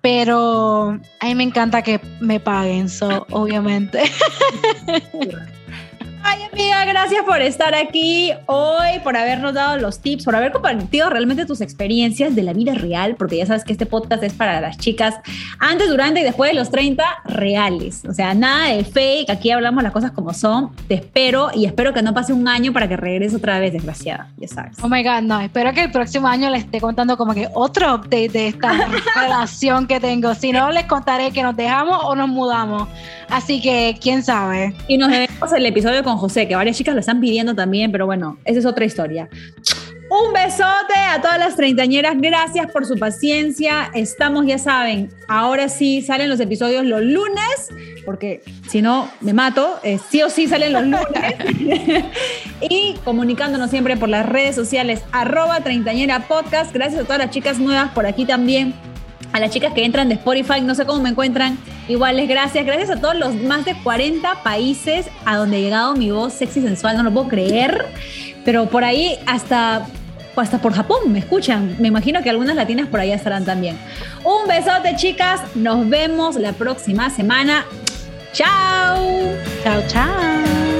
[0.00, 4.02] pero a mí me encanta que me paguen, so, obviamente.
[6.24, 11.10] Ay, amiga, gracias por estar aquí hoy, por habernos dado los tips, por haber compartido
[11.10, 14.60] realmente tus experiencias de la vida real, porque ya sabes que este podcast es para
[14.60, 15.16] las chicas
[15.58, 18.04] antes, durante y después de los 30 reales.
[18.08, 20.70] O sea, nada de fake, aquí hablamos las cosas como son.
[20.88, 24.28] Te espero y espero que no pase un año para que regreses otra vez, desgraciada,
[24.36, 24.76] ya sabes.
[24.82, 27.94] Oh my God, no, espero que el próximo año les esté contando como que otro
[27.94, 28.72] update de esta
[29.16, 30.34] relación que tengo.
[30.34, 32.88] Si no, les contaré que nos dejamos o nos mudamos.
[33.28, 34.74] Así que, quién sabe.
[34.88, 38.06] Y nos vemos el episodio con José, que varias chicas lo están pidiendo también, pero
[38.06, 39.28] bueno, esa es otra historia.
[40.10, 42.16] Un besote a todas las treintañeras.
[42.18, 43.90] Gracias por su paciencia.
[43.94, 47.70] Estamos, ya saben, ahora sí salen los episodios los lunes,
[48.04, 49.80] porque si no me mato.
[49.82, 51.34] Eh, sí o sí salen los lunes.
[52.60, 56.74] y comunicándonos siempre por las redes sociales, arroba treintañera podcast.
[56.74, 58.74] Gracias a todas las chicas nuevas por aquí también
[59.32, 61.58] a las chicas que entran de Spotify, no sé cómo me encuentran.
[61.88, 62.64] Iguales, gracias.
[62.64, 66.60] Gracias a todos los más de 40 países a donde ha llegado mi voz sexy
[66.60, 67.86] sensual, no lo puedo creer.
[68.44, 69.86] Pero por ahí hasta,
[70.36, 71.76] hasta por Japón me escuchan.
[71.78, 73.78] Me imagino que algunas latinas por ahí estarán también.
[74.24, 75.40] Un besote, chicas.
[75.54, 77.64] Nos vemos la próxima semana.
[78.32, 78.98] Chao.
[79.62, 80.71] Chao, chao.